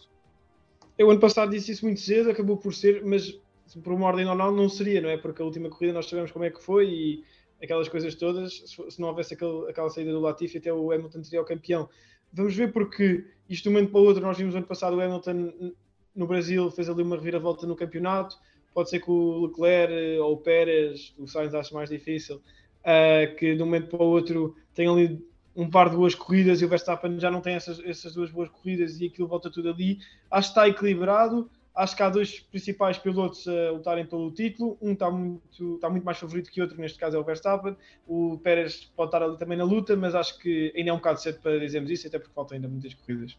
Eu 0.98 1.10
ano 1.10 1.20
passado 1.20 1.50
disse 1.50 1.70
isso 1.70 1.84
muito 1.84 2.00
cedo, 2.00 2.30
acabou 2.30 2.56
por 2.56 2.74
ser, 2.74 3.04
mas 3.04 3.40
por 3.84 3.92
uma 3.92 4.06
ordem 4.06 4.24
normal 4.24 4.52
não 4.52 4.68
seria, 4.68 5.00
não 5.00 5.08
é? 5.08 5.16
Porque 5.16 5.40
a 5.40 5.44
última 5.44 5.70
corrida 5.70 5.92
nós 5.92 6.08
sabemos 6.08 6.32
como 6.32 6.44
é 6.44 6.50
que 6.50 6.60
foi 6.60 6.88
e 6.88 7.24
aquelas 7.62 7.88
coisas 7.88 8.14
todas, 8.16 8.64
se 8.66 9.00
não 9.00 9.08
houvesse 9.08 9.34
aquele, 9.34 9.70
aquela 9.70 9.90
saída 9.90 10.12
do 10.12 10.20
Latifi, 10.20 10.58
até 10.58 10.72
o 10.72 10.90
Hamilton 10.90 11.22
seria 11.22 11.40
o 11.40 11.44
campeão. 11.44 11.88
Vamos 12.32 12.54
ver 12.54 12.72
porque 12.72 13.24
isto 13.48 13.62
de 13.62 13.68
um 13.68 13.72
momento 13.72 13.92
para 13.92 14.00
o 14.00 14.04
outro, 14.04 14.22
nós 14.22 14.36
vimos 14.36 14.54
ano 14.54 14.66
passado 14.66 14.96
o 14.96 15.00
Hamilton 15.00 15.72
no 16.14 16.26
Brasil 16.26 16.70
fez 16.70 16.88
ali 16.88 17.02
uma 17.02 17.16
reviravolta 17.16 17.66
no 17.66 17.76
campeonato, 17.76 18.36
pode 18.74 18.90
ser 18.90 19.00
que 19.00 19.10
o 19.10 19.46
Leclerc 19.46 19.92
eh, 19.92 20.20
ou 20.20 20.34
o 20.34 20.36
Pérez, 20.38 21.14
o 21.16 21.28
Sainz 21.28 21.54
acho 21.54 21.74
mais 21.74 21.88
difícil, 21.88 22.36
uh, 22.36 23.36
que 23.36 23.54
de 23.54 23.62
um 23.62 23.66
momento 23.66 23.88
para 23.88 24.04
o 24.04 24.08
outro 24.08 24.56
tenham 24.74 24.94
ali 24.94 25.24
um 25.58 25.68
par 25.68 25.90
de 25.90 25.96
boas 25.96 26.14
corridas 26.14 26.62
e 26.62 26.64
o 26.64 26.68
Verstappen 26.68 27.18
já 27.18 27.32
não 27.32 27.40
tem 27.40 27.56
essas, 27.56 27.80
essas 27.80 28.14
duas 28.14 28.30
boas 28.30 28.48
corridas 28.48 29.00
e 29.00 29.06
aquilo 29.06 29.26
volta 29.26 29.50
tudo 29.50 29.68
ali. 29.70 29.98
Acho 30.30 30.48
que 30.48 30.60
está 30.60 30.68
equilibrado. 30.68 31.50
Acho 31.74 31.96
que 31.96 32.02
há 32.02 32.08
dois 32.08 32.38
principais 32.38 32.96
pilotos 32.96 33.46
a 33.48 33.72
lutarem 33.72 34.06
pelo 34.06 34.30
título. 34.30 34.78
Um 34.80 34.92
está 34.92 35.10
muito, 35.10 35.74
está 35.74 35.90
muito 35.90 36.04
mais 36.04 36.16
favorito 36.16 36.48
que 36.48 36.60
o 36.60 36.62
outro, 36.62 36.80
neste 36.80 36.96
caso 36.96 37.16
é 37.16 37.18
o 37.18 37.24
Verstappen. 37.24 37.76
O 38.06 38.38
Pérez 38.38 38.88
pode 38.96 39.08
estar 39.08 39.20
ali 39.20 39.36
também 39.36 39.58
na 39.58 39.64
luta, 39.64 39.96
mas 39.96 40.14
acho 40.14 40.38
que 40.38 40.72
ainda 40.76 40.90
é 40.90 40.92
um 40.92 40.98
bocado 40.98 41.20
cedo 41.20 41.40
para 41.40 41.58
dizermos 41.58 41.90
isso, 41.90 42.06
até 42.06 42.20
porque 42.20 42.32
faltam 42.32 42.54
ainda 42.54 42.68
muitas 42.68 42.94
corridas. 42.94 43.36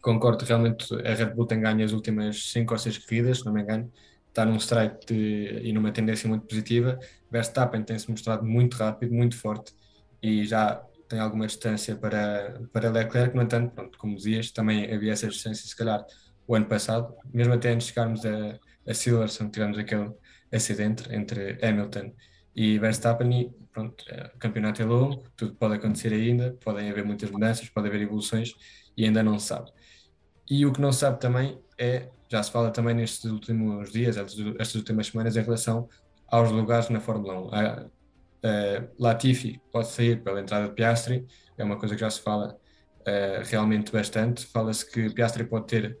Concordo, 0.00 0.44
realmente 0.44 0.92
a 1.06 1.14
Red 1.14 1.26
Bull 1.26 1.46
tem 1.46 1.60
ganho 1.60 1.84
as 1.84 1.92
últimas 1.92 2.50
5 2.50 2.72
ou 2.72 2.78
6 2.78 2.98
corridas, 2.98 3.38
se 3.38 3.46
não 3.46 3.52
me 3.52 3.62
engano. 3.62 3.90
Está 4.28 4.44
num 4.44 4.56
strike 4.56 5.06
de, 5.06 5.60
e 5.62 5.72
numa 5.72 5.92
tendência 5.92 6.28
muito 6.28 6.44
positiva. 6.46 6.98
Verstappen 7.30 7.84
tem-se 7.84 8.10
mostrado 8.10 8.44
muito 8.44 8.76
rápido, 8.76 9.14
muito 9.14 9.36
forte 9.36 9.72
e 10.22 10.44
já 10.44 10.82
tem 11.10 11.18
alguma 11.18 11.44
distância 11.44 11.96
para, 11.96 12.62
para 12.72 12.88
Leclerc, 12.88 13.34
no 13.34 13.42
entanto, 13.42 13.74
pronto, 13.74 13.98
como 13.98 14.14
dizias, 14.14 14.52
também 14.52 14.84
havia 14.94 15.12
essa 15.12 15.26
distância, 15.26 15.68
se 15.68 15.74
calhar, 15.74 16.06
o 16.46 16.54
ano 16.54 16.66
passado, 16.66 17.12
mesmo 17.34 17.52
até 17.52 17.70
antes 17.70 17.88
de 17.88 17.92
chegarmos 17.92 18.24
a, 18.24 18.58
a 18.86 18.94
Silverstone, 18.94 19.50
tivemos 19.50 19.76
aquele 19.76 20.12
acidente 20.52 21.12
entre 21.12 21.58
Hamilton 21.64 22.14
e 22.54 22.78
Verstappen 22.78 23.40
e 23.40 23.50
pronto, 23.72 24.04
é, 24.08 24.30
o 24.32 24.38
campeonato 24.38 24.82
é 24.82 24.84
longo, 24.84 25.24
tudo 25.36 25.56
pode 25.56 25.74
acontecer 25.74 26.12
ainda, 26.12 26.56
podem 26.64 26.88
haver 26.88 27.04
muitas 27.04 27.28
mudanças, 27.28 27.68
pode 27.68 27.88
haver 27.88 28.02
evoluções 28.02 28.54
e 28.96 29.04
ainda 29.04 29.20
não 29.20 29.36
se 29.36 29.48
sabe. 29.48 29.68
E 30.48 30.64
o 30.64 30.72
que 30.72 30.80
não 30.80 30.92
se 30.92 31.00
sabe 31.00 31.18
também 31.18 31.60
é, 31.76 32.08
já 32.30 32.40
se 32.40 32.52
fala 32.52 32.70
também 32.70 32.94
nestes 32.94 33.24
últimos 33.24 33.90
dias, 33.90 34.16
estas 34.16 34.74
últimas 34.76 35.08
semanas, 35.08 35.36
em 35.36 35.42
relação 35.42 35.88
aos 36.28 36.52
lugares 36.52 36.88
na 36.88 37.00
Fórmula 37.00 37.86
1. 37.86 37.90
Uh, 38.42 38.88
Latifi 38.98 39.60
pode 39.70 39.88
sair 39.88 40.22
pela 40.22 40.40
entrada 40.40 40.66
de 40.66 40.74
Piastri, 40.74 41.26
é 41.58 41.64
uma 41.64 41.76
coisa 41.78 41.94
que 41.94 42.00
já 42.00 42.08
se 42.08 42.20
fala 42.20 42.56
uh, 43.00 43.44
realmente 43.44 43.92
bastante. 43.92 44.46
Fala-se 44.46 44.90
que 44.90 45.10
Piastri 45.10 45.44
pode 45.44 45.66
ter 45.66 45.98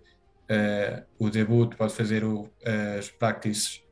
uh, 0.50 1.04
o 1.18 1.28
debut, 1.28 1.76
pode 1.76 1.92
fazer 1.92 2.24
o, 2.24 2.50
as 2.98 3.10
practices 3.10 3.82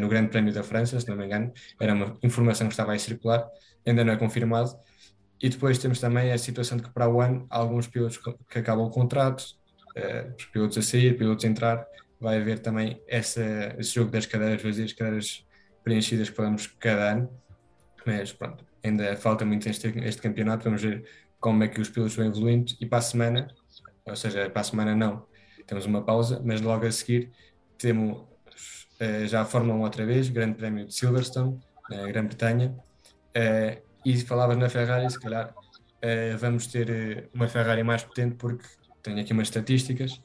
no 0.00 0.08
Grande 0.08 0.28
Prémio 0.28 0.52
da 0.52 0.62
França, 0.62 0.98
se 0.98 1.08
não 1.08 1.16
me 1.16 1.24
engano. 1.24 1.52
Era 1.80 1.94
uma 1.94 2.18
informação 2.22 2.66
que 2.66 2.72
estava 2.72 2.92
a 2.92 2.98
circular, 2.98 3.48
ainda 3.86 4.04
não 4.04 4.12
é 4.12 4.16
confirmado. 4.16 4.76
E 5.40 5.48
depois 5.48 5.78
temos 5.78 6.00
também 6.00 6.32
a 6.32 6.36
situação 6.36 6.76
de 6.76 6.82
que 6.82 6.90
para 6.90 7.08
o 7.08 7.20
ano 7.20 7.46
há 7.48 7.58
alguns 7.58 7.86
pilotos 7.86 8.18
que 8.50 8.58
acabam 8.58 8.84
o 8.84 8.90
contrato, 8.90 9.44
os 10.36 10.44
pilotos 10.46 10.76
a 10.76 10.82
sair, 10.82 11.16
pilotos 11.16 11.44
a 11.44 11.48
entrar. 11.48 11.86
Vai 12.20 12.38
haver 12.38 12.58
também 12.58 13.00
essa, 13.06 13.74
esse 13.78 13.94
jogo 13.94 14.10
das 14.10 14.26
cadeiras 14.26 14.60
vazias, 14.60 14.92
cadeiras 14.92 15.46
preenchidas 15.84 16.28
que 16.28 16.36
falamos 16.36 16.66
cada 16.66 17.12
ano 17.12 17.30
mas 18.06 18.32
pronto, 18.32 18.64
ainda 18.82 19.16
falta 19.16 19.44
muito 19.44 19.68
este, 19.68 19.88
este 20.00 20.22
campeonato. 20.22 20.64
Vamos 20.64 20.82
ver 20.82 21.04
como 21.40 21.62
é 21.64 21.68
que 21.68 21.80
os 21.80 21.88
pilotos 21.88 22.14
vão 22.14 22.26
evoluindo. 22.26 22.72
E 22.80 22.86
para 22.86 22.98
a 22.98 23.02
semana, 23.02 23.48
ou 24.04 24.16
seja, 24.16 24.48
para 24.50 24.60
a 24.60 24.64
semana 24.64 24.94
não, 24.94 25.26
temos 25.66 25.86
uma 25.86 26.02
pausa, 26.02 26.40
mas 26.44 26.60
logo 26.60 26.86
a 26.86 26.92
seguir 26.92 27.30
temos 27.78 28.18
uh, 29.00 29.26
já 29.26 29.42
a 29.42 29.44
Fórmula 29.44 29.78
1 29.78 29.82
outra 29.82 30.06
vez, 30.06 30.28
Grande 30.28 30.54
Prémio 30.54 30.86
de 30.86 30.94
Silverstone, 30.94 31.58
na 31.90 32.06
Grã-Bretanha. 32.06 32.74
Uh, 33.36 33.82
e 34.04 34.16
falavas 34.20 34.56
na 34.56 34.68
Ferrari, 34.68 35.10
se 35.10 35.18
calhar 35.18 35.50
uh, 35.50 36.38
vamos 36.38 36.66
ter 36.66 37.28
uma 37.34 37.48
Ferrari 37.48 37.82
mais 37.82 38.02
potente, 38.02 38.36
porque 38.36 38.66
tenho 39.02 39.20
aqui 39.20 39.32
umas 39.32 39.48
estatísticas. 39.48 40.20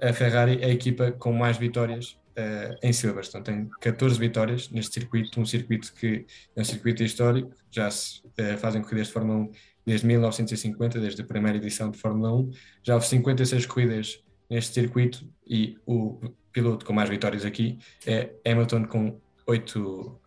A 0.00 0.12
Ferrari 0.12 0.58
é 0.62 0.66
a 0.66 0.70
equipa 0.70 1.12
com 1.12 1.32
mais 1.32 1.56
vitórias 1.56 2.18
uh, 2.40 2.76
em 2.82 2.92
Silverstone. 2.92 3.44
Tem 3.44 3.70
14 3.80 4.18
vitórias 4.18 4.70
neste 4.70 4.94
circuito, 4.94 5.40
um 5.40 5.46
circuito 5.46 5.92
que 5.94 6.26
é 6.56 6.60
um 6.60 6.64
circuito 6.64 7.02
histórico, 7.02 7.52
já 7.70 7.90
se 7.90 8.20
uh, 8.24 8.56
fazem 8.58 8.82
corridas 8.82 9.08
de 9.08 9.12
Fórmula 9.12 9.38
1 9.40 9.52
desde 9.86 10.06
1950, 10.06 11.00
desde 11.00 11.22
a 11.22 11.24
primeira 11.24 11.58
edição 11.58 11.90
de 11.90 11.98
Fórmula 11.98 12.34
1. 12.34 12.50
Já 12.82 12.94
houve 12.94 13.06
56 13.06 13.66
corridas 13.66 14.22
neste 14.48 14.74
circuito 14.74 15.26
e 15.46 15.76
o 15.86 16.20
piloto 16.52 16.84
com 16.84 16.92
mais 16.92 17.08
vitórias 17.08 17.44
aqui 17.44 17.78
é 18.06 18.30
Hamilton 18.44 18.84
com 18.86 19.20
8, 19.46 20.20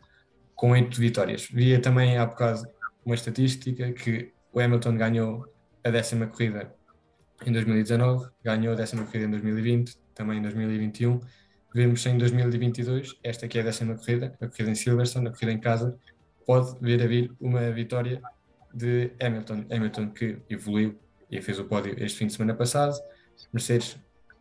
com 0.55 0.71
oito 0.71 0.99
vitórias. 0.99 1.47
Via 1.51 1.81
também 1.81 2.17
há 2.17 2.25
bocado 2.25 2.63
uma 3.05 3.15
estatística 3.15 3.91
que 3.91 4.31
o 4.51 4.59
Hamilton 4.59 4.95
ganhou 4.95 5.53
a 5.83 5.89
décima 5.89 6.27
corrida 6.27 6.73
em 7.45 7.51
2019, 7.51 8.29
ganhou 8.43 8.73
a 8.73 8.75
décima 8.75 9.03
corrida 9.03 9.25
em 9.25 9.31
2020, 9.31 9.97
também 10.13 10.39
em 10.39 10.41
2021. 10.41 11.19
Vemos 11.73 12.05
em 12.05 12.15
2022, 12.19 13.17
esta 13.23 13.47
aqui 13.47 13.57
é 13.57 13.61
a 13.61 13.65
décima 13.65 13.95
corrida, 13.95 14.37
a 14.39 14.47
corrida 14.47 14.69
em 14.69 14.75
Silverstone, 14.75 15.27
a 15.27 15.31
corrida 15.31 15.51
em 15.51 15.59
casa, 15.59 15.97
pode 16.45 16.77
vir 16.79 17.01
a 17.01 17.07
vir 17.07 17.31
uma 17.41 17.71
vitória 17.71 18.21
de 18.71 19.11
Hamilton. 19.19 19.65
Hamilton 19.71 20.09
que 20.11 20.37
evoluiu 20.51 20.99
e 21.31 21.41
fez 21.41 21.57
o 21.57 21.65
pódio 21.65 21.95
este 21.97 22.19
fim 22.19 22.27
de 22.27 22.33
semana 22.33 22.53
passado. 22.53 22.95
Mercedes, 23.51 23.97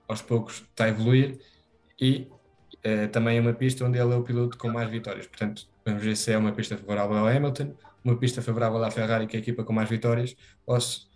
aos 0.07 0.21
poucos, 0.21 0.57
está 0.57 0.85
a 0.85 0.89
evoluir 0.89 1.39
e 1.99 2.29
uh, 2.85 3.09
também 3.11 3.39
é 3.39 3.41
uma 3.41 3.55
pista 3.55 3.83
onde 3.87 3.99
ele 3.99 4.13
é 4.13 4.17
o 4.17 4.23
piloto 4.23 4.59
com 4.59 4.69
mais 4.69 4.91
vitórias. 4.91 5.27
Portanto, 5.27 5.67
vamos 5.87 6.05
ver 6.05 6.17
se 6.19 6.33
é 6.33 6.37
uma 6.37 6.53
pista 6.53 6.77
favorável 6.77 7.17
ao 7.17 7.29
Hamilton, 7.29 7.75
uma 8.05 8.19
pista 8.19 8.43
favorável 8.43 8.85
à 8.85 8.91
Ferrari, 8.91 9.27
que 9.27 9.37
é 9.37 9.39
a 9.39 9.43
equipa 9.43 9.65
com 9.65 9.73
mais 9.73 9.89
vitórias, 9.89 10.37
ou 10.67 10.79
se 10.79 11.07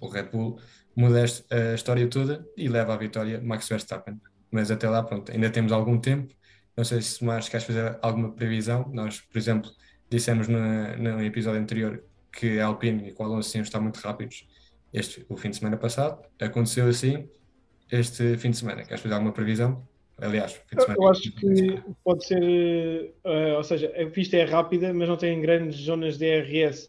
o 0.00 0.06
Red 0.06 0.24
Bull 0.24 0.56
muda 0.94 1.24
a 1.24 1.74
história 1.74 2.06
toda 2.06 2.46
e 2.56 2.68
leva 2.68 2.94
à 2.94 2.96
vitória 2.96 3.40
Max 3.40 3.68
Verstappen. 3.68 4.20
Mas 4.54 4.70
até 4.70 4.88
lá, 4.88 5.02
pronto, 5.02 5.32
ainda 5.32 5.50
temos 5.50 5.72
algum 5.72 5.98
tempo. 5.98 6.32
Não 6.76 6.84
sei 6.84 7.02
se 7.02 7.24
mais 7.24 7.48
queres 7.48 7.66
fazer 7.66 7.98
alguma 8.00 8.30
previsão. 8.30 8.88
Nós, 8.92 9.20
por 9.20 9.36
exemplo, 9.36 9.68
dissemos 10.08 10.46
no, 10.46 10.96
no 10.96 11.24
episódio 11.24 11.60
anterior 11.60 12.04
que 12.30 12.60
a 12.60 12.66
Alpine 12.66 13.08
e 13.08 13.14
o 13.18 13.22
Alonso 13.24 13.56
iam 13.56 13.64
estar 13.64 13.80
muito 13.80 13.96
rápidos 13.96 14.46
este, 14.92 15.26
o 15.28 15.36
fim 15.36 15.50
de 15.50 15.56
semana 15.56 15.76
passado. 15.76 16.24
Aconteceu 16.40 16.86
assim 16.86 17.28
este 17.90 18.36
fim 18.36 18.52
de 18.52 18.58
semana. 18.58 18.84
Queres 18.84 19.00
fazer 19.02 19.14
alguma 19.14 19.32
previsão? 19.32 19.84
Aliás, 20.18 20.52
fim 20.52 20.76
de 20.76 20.82
semana. 20.82 21.02
Eu 21.02 21.08
acho 21.08 21.32
que 21.32 21.82
pode 22.04 22.24
ser, 22.24 23.12
uh, 23.24 23.56
ou 23.56 23.64
seja, 23.64 23.92
a 24.00 24.06
pista 24.06 24.36
é 24.36 24.44
rápida, 24.44 24.94
mas 24.94 25.08
não 25.08 25.16
tem 25.16 25.40
grandes 25.40 25.80
zonas 25.80 26.16
de 26.16 26.26
DRS. 26.26 26.88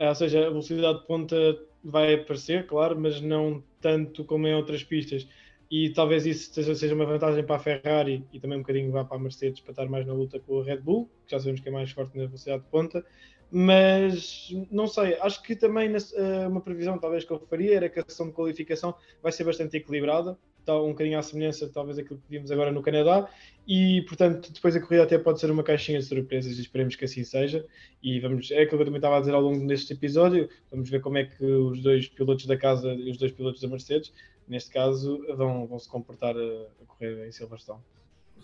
Uh, 0.00 0.06
ou 0.06 0.14
seja, 0.14 0.46
a 0.46 0.48
velocidade 0.48 1.00
de 1.00 1.06
ponta 1.06 1.36
vai 1.84 2.14
aparecer, 2.14 2.66
claro, 2.66 2.98
mas 2.98 3.20
não 3.20 3.62
tanto 3.82 4.24
como 4.24 4.48
em 4.48 4.54
outras 4.54 4.82
pistas. 4.82 5.28
E 5.74 5.88
talvez 5.88 6.26
isso 6.26 6.52
seja 6.52 6.94
uma 6.94 7.06
vantagem 7.06 7.42
para 7.42 7.56
a 7.56 7.58
Ferrari 7.58 8.22
e 8.30 8.38
também 8.38 8.58
um 8.58 8.60
bocadinho 8.60 8.92
vá 8.92 9.06
para 9.06 9.16
a 9.16 9.20
Mercedes 9.20 9.58
para 9.60 9.72
estar 9.72 9.86
mais 9.88 10.06
na 10.06 10.12
luta 10.12 10.38
com 10.38 10.60
a 10.60 10.64
Red 10.64 10.80
Bull, 10.80 11.08
que 11.24 11.32
já 11.32 11.38
sabemos 11.38 11.62
que 11.62 11.68
é 11.70 11.72
mais 11.72 11.90
forte 11.90 12.14
na 12.14 12.26
velocidade 12.26 12.62
de 12.62 12.68
ponta. 12.68 13.02
Mas 13.50 14.50
não 14.70 14.86
sei, 14.86 15.14
acho 15.18 15.42
que 15.42 15.56
também 15.56 15.90
eh, 15.94 16.46
uma 16.46 16.60
previsão 16.60 16.98
talvez 16.98 17.24
que 17.24 17.30
eu 17.30 17.38
faria 17.38 17.76
era 17.76 17.88
que 17.88 17.98
a 17.98 18.04
sessão 18.06 18.26
de 18.26 18.34
qualificação 18.34 18.94
vai 19.22 19.32
ser 19.32 19.44
bastante 19.44 19.74
equilibrada, 19.78 20.38
está 20.62 20.78
um 20.78 20.88
bocadinho 20.88 21.18
à 21.18 21.22
semelhança 21.22 21.68
talvez 21.68 21.98
aquilo 21.98 22.18
que 22.20 22.30
vimos 22.30 22.50
agora 22.50 22.70
no 22.70 22.80
Canadá 22.82 23.28
e 23.66 24.02
portanto 24.08 24.52
depois 24.52 24.74
a 24.76 24.80
corrida 24.80 25.02
até 25.02 25.18
pode 25.18 25.40
ser 25.40 25.50
uma 25.50 25.62
caixinha 25.62 25.98
de 25.98 26.04
surpresas 26.04 26.56
e 26.56 26.60
esperemos 26.60 26.96
que 26.96 27.04
assim 27.04 27.24
seja 27.24 27.66
e 28.02 28.20
vamos, 28.20 28.50
é 28.50 28.62
aquilo 28.62 28.78
que 28.78 28.82
eu 28.82 28.84
também 28.86 28.98
estava 28.98 29.16
a 29.16 29.20
dizer 29.20 29.34
ao 29.34 29.42
longo 29.42 29.66
deste 29.66 29.92
episódio, 29.92 30.48
vamos 30.70 30.88
ver 30.88 31.00
como 31.00 31.18
é 31.18 31.24
que 31.24 31.44
os 31.44 31.82
dois 31.82 32.08
pilotos 32.08 32.46
da 32.46 32.56
casa 32.56 32.92
e 32.94 33.10
os 33.10 33.18
dois 33.18 33.32
pilotos 33.32 33.60
da 33.60 33.68
Mercedes, 33.68 34.12
neste 34.48 34.70
caso, 34.70 35.24
vão, 35.36 35.66
vão 35.66 35.78
se 35.78 35.88
comportar 35.88 36.36
a, 36.36 36.82
a 36.82 36.86
correr 36.86 37.26
em 37.26 37.32
Silverstone. 37.32 37.80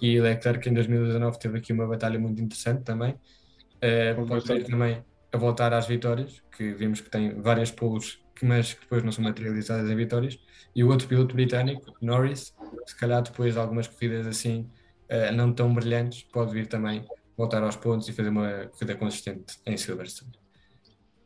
E 0.00 0.20
Leclerc 0.20 0.68
em 0.68 0.74
2019 0.74 1.38
teve 1.38 1.58
aqui 1.58 1.72
uma 1.72 1.86
batalha 1.86 2.18
muito 2.18 2.40
interessante 2.40 2.82
também, 2.84 3.18
Uh, 3.78 4.26
pode 4.26 4.44
ter 4.44 4.64
também 4.64 5.04
a 5.32 5.38
voltar 5.38 5.72
às 5.72 5.86
vitórias, 5.86 6.42
que 6.56 6.72
vimos 6.72 7.00
que 7.00 7.10
tem 7.10 7.40
várias 7.40 7.70
poles, 7.70 8.18
mas 8.42 8.74
que 8.74 8.80
depois 8.80 9.02
não 9.04 9.12
são 9.12 9.22
materializadas 9.22 9.88
em 9.88 9.96
vitórias. 9.96 10.38
E 10.74 10.82
o 10.82 10.88
outro 10.88 11.06
piloto 11.06 11.34
britânico, 11.34 11.94
Norris, 12.00 12.54
se 12.86 12.96
calhar 12.96 13.22
depois 13.22 13.54
de 13.54 13.60
algumas 13.60 13.86
corridas 13.86 14.26
assim 14.26 14.68
uh, 15.10 15.32
não 15.32 15.52
tão 15.52 15.72
brilhantes, 15.72 16.22
pode 16.24 16.52
vir 16.52 16.66
também 16.66 17.04
voltar 17.36 17.62
aos 17.62 17.76
pontos 17.76 18.08
e 18.08 18.12
fazer 18.12 18.30
uma 18.30 18.66
corrida 18.66 18.96
consistente 18.96 19.58
em 19.64 19.76
Silverstone. 19.76 20.32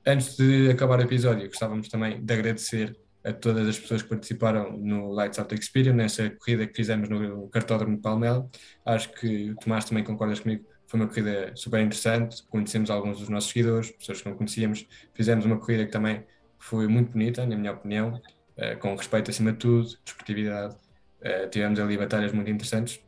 Antes 0.06 0.36
de 0.36 0.70
acabar 0.70 0.98
o 0.98 1.02
episódio, 1.02 1.46
gostávamos 1.46 1.88
também 1.88 2.22
de 2.22 2.34
agradecer 2.34 2.98
a 3.24 3.32
todas 3.32 3.68
as 3.68 3.78
pessoas 3.78 4.02
que 4.02 4.08
participaram 4.08 4.76
no 4.76 5.12
Lights 5.12 5.38
Out 5.38 5.54
Experience, 5.54 5.96
nessa 5.96 6.30
corrida 6.30 6.66
que 6.66 6.74
fizemos 6.74 7.08
no 7.08 7.48
cartódromo 7.48 7.96
de 7.96 8.02
Palmela. 8.02 8.48
Acho 8.84 9.12
que 9.12 9.54
Tomás 9.60 9.84
também 9.84 10.02
concordas 10.02 10.40
comigo 10.40 10.64
foi 10.92 11.00
uma 11.00 11.08
corrida 11.08 11.52
super 11.56 11.80
interessante, 11.80 12.42
conhecemos 12.50 12.90
alguns 12.90 13.18
dos 13.18 13.30
nossos 13.30 13.50
seguidores, 13.50 13.90
pessoas 13.92 14.20
que 14.20 14.28
não 14.28 14.36
conhecíamos, 14.36 14.86
fizemos 15.14 15.46
uma 15.46 15.56
corrida 15.56 15.86
que 15.86 15.90
também 15.90 16.22
foi 16.58 16.86
muito 16.86 17.12
bonita, 17.12 17.46
na 17.46 17.56
minha 17.56 17.72
opinião, 17.72 18.20
uh, 18.58 18.78
com 18.78 18.94
respeito 18.94 19.30
acima 19.30 19.52
de 19.52 19.58
tudo, 19.58 19.88
desportividade, 20.04 20.74
uh, 20.74 21.48
tivemos 21.48 21.80
ali 21.80 21.96
batalhas 21.96 22.30
muito 22.32 22.50
interessantes. 22.50 23.00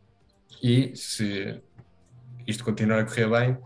E 0.62 0.96
se 0.96 1.61
isto 2.46 2.64
continuar 2.64 3.00
a 3.00 3.05
correr 3.05 3.29
bem, 3.29 3.59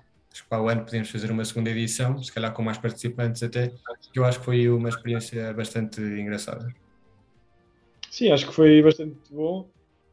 para 0.43 0.63
o 0.63 0.69
ano 0.69 0.85
podemos 0.85 1.11
fazer 1.11 1.31
uma 1.31 1.45
segunda 1.45 1.71
edição, 1.71 2.23
se 2.23 2.33
calhar 2.33 2.53
com 2.53 2.63
mais 2.63 2.79
participantes 2.79 3.43
até, 3.43 3.73
que 4.13 4.19
eu 4.19 4.25
acho 4.25 4.39
que 4.39 4.45
foi 4.45 4.69
uma 4.69 4.89
experiência 4.89 5.53
bastante 5.53 6.01
engraçada. 6.01 6.73
Sim, 8.11 8.31
acho 8.33 8.47
que 8.47 8.55
foi 8.55 8.83
bastante 8.83 9.17
bom. 9.31 9.69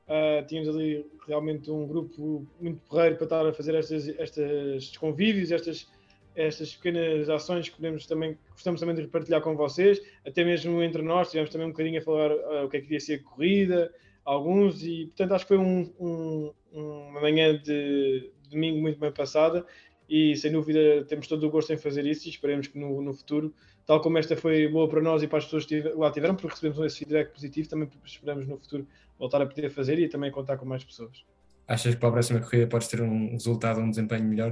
Uh, 0.08 0.46
tínhamos 0.48 0.70
ali 0.70 1.06
realmente 1.28 1.72
um 1.72 1.88
grupo 1.88 2.46
muito 2.62 2.80
porreiro 2.88 3.16
para 3.16 3.24
estar 3.24 3.46
a 3.48 3.54
fazer 3.54 3.74
estas, 3.74 4.08
estes 4.08 4.98
convívios, 4.98 5.52
estas, 5.52 5.88
estas 6.36 6.76
pequenas 6.76 7.28
ações 7.30 7.70
que 7.70 7.76
podemos 7.76 8.06
também, 8.06 8.38
gostamos 8.52 8.80
também 8.80 8.96
de 8.96 9.08
partilhar 9.08 9.42
com 9.42 9.56
vocês, 9.56 10.00
até 10.26 10.44
mesmo 10.44 10.84
entre 10.84 11.02
nós, 11.02 11.32
tivemos 11.32 11.50
também 11.50 11.68
um 11.68 11.72
bocadinho 11.72 12.00
a 12.00 12.04
falar 12.04 12.32
uh, 12.32 12.66
o 12.66 12.70
que 12.70 12.78
é 12.78 12.80
que 12.80 12.86
devia 12.86 13.00
ser 13.00 13.24
corrida, 13.24 13.92
alguns, 14.24 14.84
e 14.84 15.06
portanto 15.08 15.32
acho 15.34 15.46
que 15.46 15.56
foi 15.56 15.58
um, 15.58 15.92
um, 16.00 16.54
uma 16.72 17.22
manhã 17.22 17.58
de 17.58 18.30
domingo 18.50 18.80
muito 18.82 19.00
bem 19.00 19.12
passada 19.12 19.66
e 20.10 20.36
sem 20.36 20.52
dúvida 20.52 21.04
temos 21.06 21.28
todo 21.28 21.46
o 21.46 21.50
gosto 21.50 21.74
em 21.74 21.78
fazer 21.78 22.06
isso 22.06 22.28
e 22.28 22.32
esperemos 22.32 22.68
que 22.68 22.78
no, 22.78 23.02
no 23.02 23.14
futuro, 23.14 23.54
tal 23.86 24.02
como 24.02 24.18
esta 24.18 24.36
foi 24.36 24.68
boa 24.68 24.88
para 24.88 25.02
nós 25.02 25.24
e 25.24 25.28
para 25.28 25.40
as 25.40 25.46
pessoas 25.46 25.66
que 25.66 25.82
lá 25.82 26.12
tiveram, 26.12 26.36
porque 26.36 26.50
recebemos 26.50 26.80
esse 26.86 27.00
feedback 27.00 27.32
positivo, 27.32 27.70
também 27.70 27.90
esperamos 28.06 28.48
no 28.48 28.58
futuro 28.58 28.88
voltar 29.18 29.42
a 29.42 29.46
poder 29.46 29.70
fazer 29.70 30.00
e 30.00 30.08
também 30.08 30.32
contar 30.32 30.58
com 30.58 30.66
mais 30.66 30.84
pessoas. 30.84 31.26
Achas 31.68 31.96
que 31.96 32.00
para 32.00 32.10
a 32.10 32.12
próxima 32.14 32.40
corrida 32.40 32.68
podes 32.68 32.88
ter 32.88 33.02
um 33.02 33.32
resultado, 33.32 33.80
um 33.80 33.90
desempenho 33.90 34.26
melhor? 34.26 34.52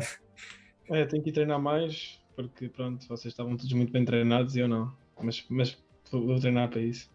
É, 0.89 1.05
tenho 1.05 1.21
que 1.21 1.29
ir 1.29 1.33
treinar 1.33 1.61
mais, 1.61 2.19
porque 2.35 2.67
pronto, 2.67 3.07
vocês 3.07 3.31
estavam 3.31 3.55
todos 3.55 3.71
muito 3.73 3.91
bem 3.91 4.03
treinados 4.03 4.55
e 4.55 4.59
eu 4.59 4.67
não, 4.67 4.91
mas, 5.21 5.45
mas 5.49 5.77
vou 6.11 6.39
treinar 6.39 6.69
para 6.69 6.81
isso. 6.81 7.09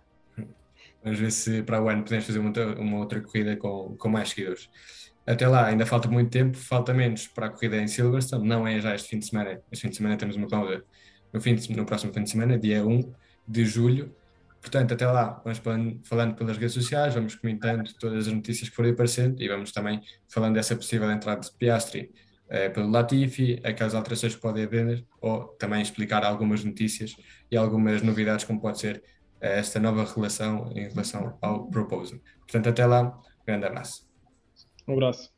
Vamos 1.03 1.18
ver 1.18 1.31
se 1.31 1.62
para 1.62 1.83
o 1.83 1.88
ano 1.88 2.03
podemos 2.03 2.27
fazer 2.27 2.38
uma, 2.38 2.51
uma 2.79 2.98
outra 2.98 3.20
corrida 3.20 3.57
com, 3.57 3.96
com 3.96 4.09
mais 4.09 4.31
seguidores. 4.31 4.68
Até 5.29 5.47
lá 5.47 5.67
ainda 5.67 5.85
falta 5.85 6.09
muito 6.09 6.31
tempo, 6.31 6.57
falta 6.57 6.95
menos 6.95 7.27
para 7.27 7.47
a 7.47 7.51
corrida 7.51 7.77
em 7.77 7.87
Silverstone, 7.87 8.49
não 8.49 8.67
é 8.67 8.81
já 8.81 8.95
este 8.95 9.09
fim 9.09 9.19
de 9.19 9.27
semana, 9.27 9.61
este 9.71 9.83
fim 9.83 9.91
de 9.91 9.97
semana 9.97 10.17
temos 10.17 10.37
uma 10.37 10.49
pausa 10.49 10.83
no, 11.33 11.41
fim 11.41 11.55
de, 11.55 11.77
no 11.77 11.85
próximo 11.85 12.12
fim 12.14 12.23
de 12.23 12.31
semana, 12.31 12.59
dia 12.59 12.85
1 12.85 13.12
de 13.47 13.64
julho, 13.67 14.14
Portanto, 14.61 14.93
até 14.95 15.07
lá, 15.07 15.41
vamos 15.45 15.61
falando 16.05 16.35
pelas 16.35 16.57
redes 16.57 16.75
sociais, 16.75 17.14
vamos 17.14 17.35
comentando 17.37 17.93
todas 17.95 18.27
as 18.27 18.33
notícias 18.33 18.69
que 18.69 18.75
forem 18.75 18.93
aparecendo 18.93 19.41
e 19.41 19.49
vamos 19.49 19.71
também 19.73 20.01
falando 20.29 20.55
dessa 20.55 20.75
possível 20.75 21.11
entrada 21.11 21.41
de 21.41 21.53
Piastri 21.53 22.12
eh, 22.49 22.69
pelo 22.69 22.91
Latifi, 22.91 23.61
aquelas 23.62 23.95
alterações 23.95 24.35
que 24.35 24.41
podem 24.41 24.64
haver, 24.64 25.07
ou 25.21 25.47
também 25.59 25.81
explicar 25.81 26.25
algumas 26.25 26.64
notícias 26.64 27.14
e 27.51 27.57
algumas 27.57 28.03
novidades, 28.03 28.45
como 28.45 28.61
pode 28.61 28.81
ser 28.81 29.03
eh, 29.41 29.61
esta 29.61 29.79
nova 29.79 30.05
relação 30.05 30.73
em 30.75 30.88
relação 30.88 31.38
ao 31.41 31.71
proposal. 31.71 32.19
Portanto, 32.41 32.69
até 32.69 32.85
lá, 32.85 33.17
grande 33.47 33.67
abraço. 33.67 34.08
Um 34.88 34.94
abraço. 34.94 35.31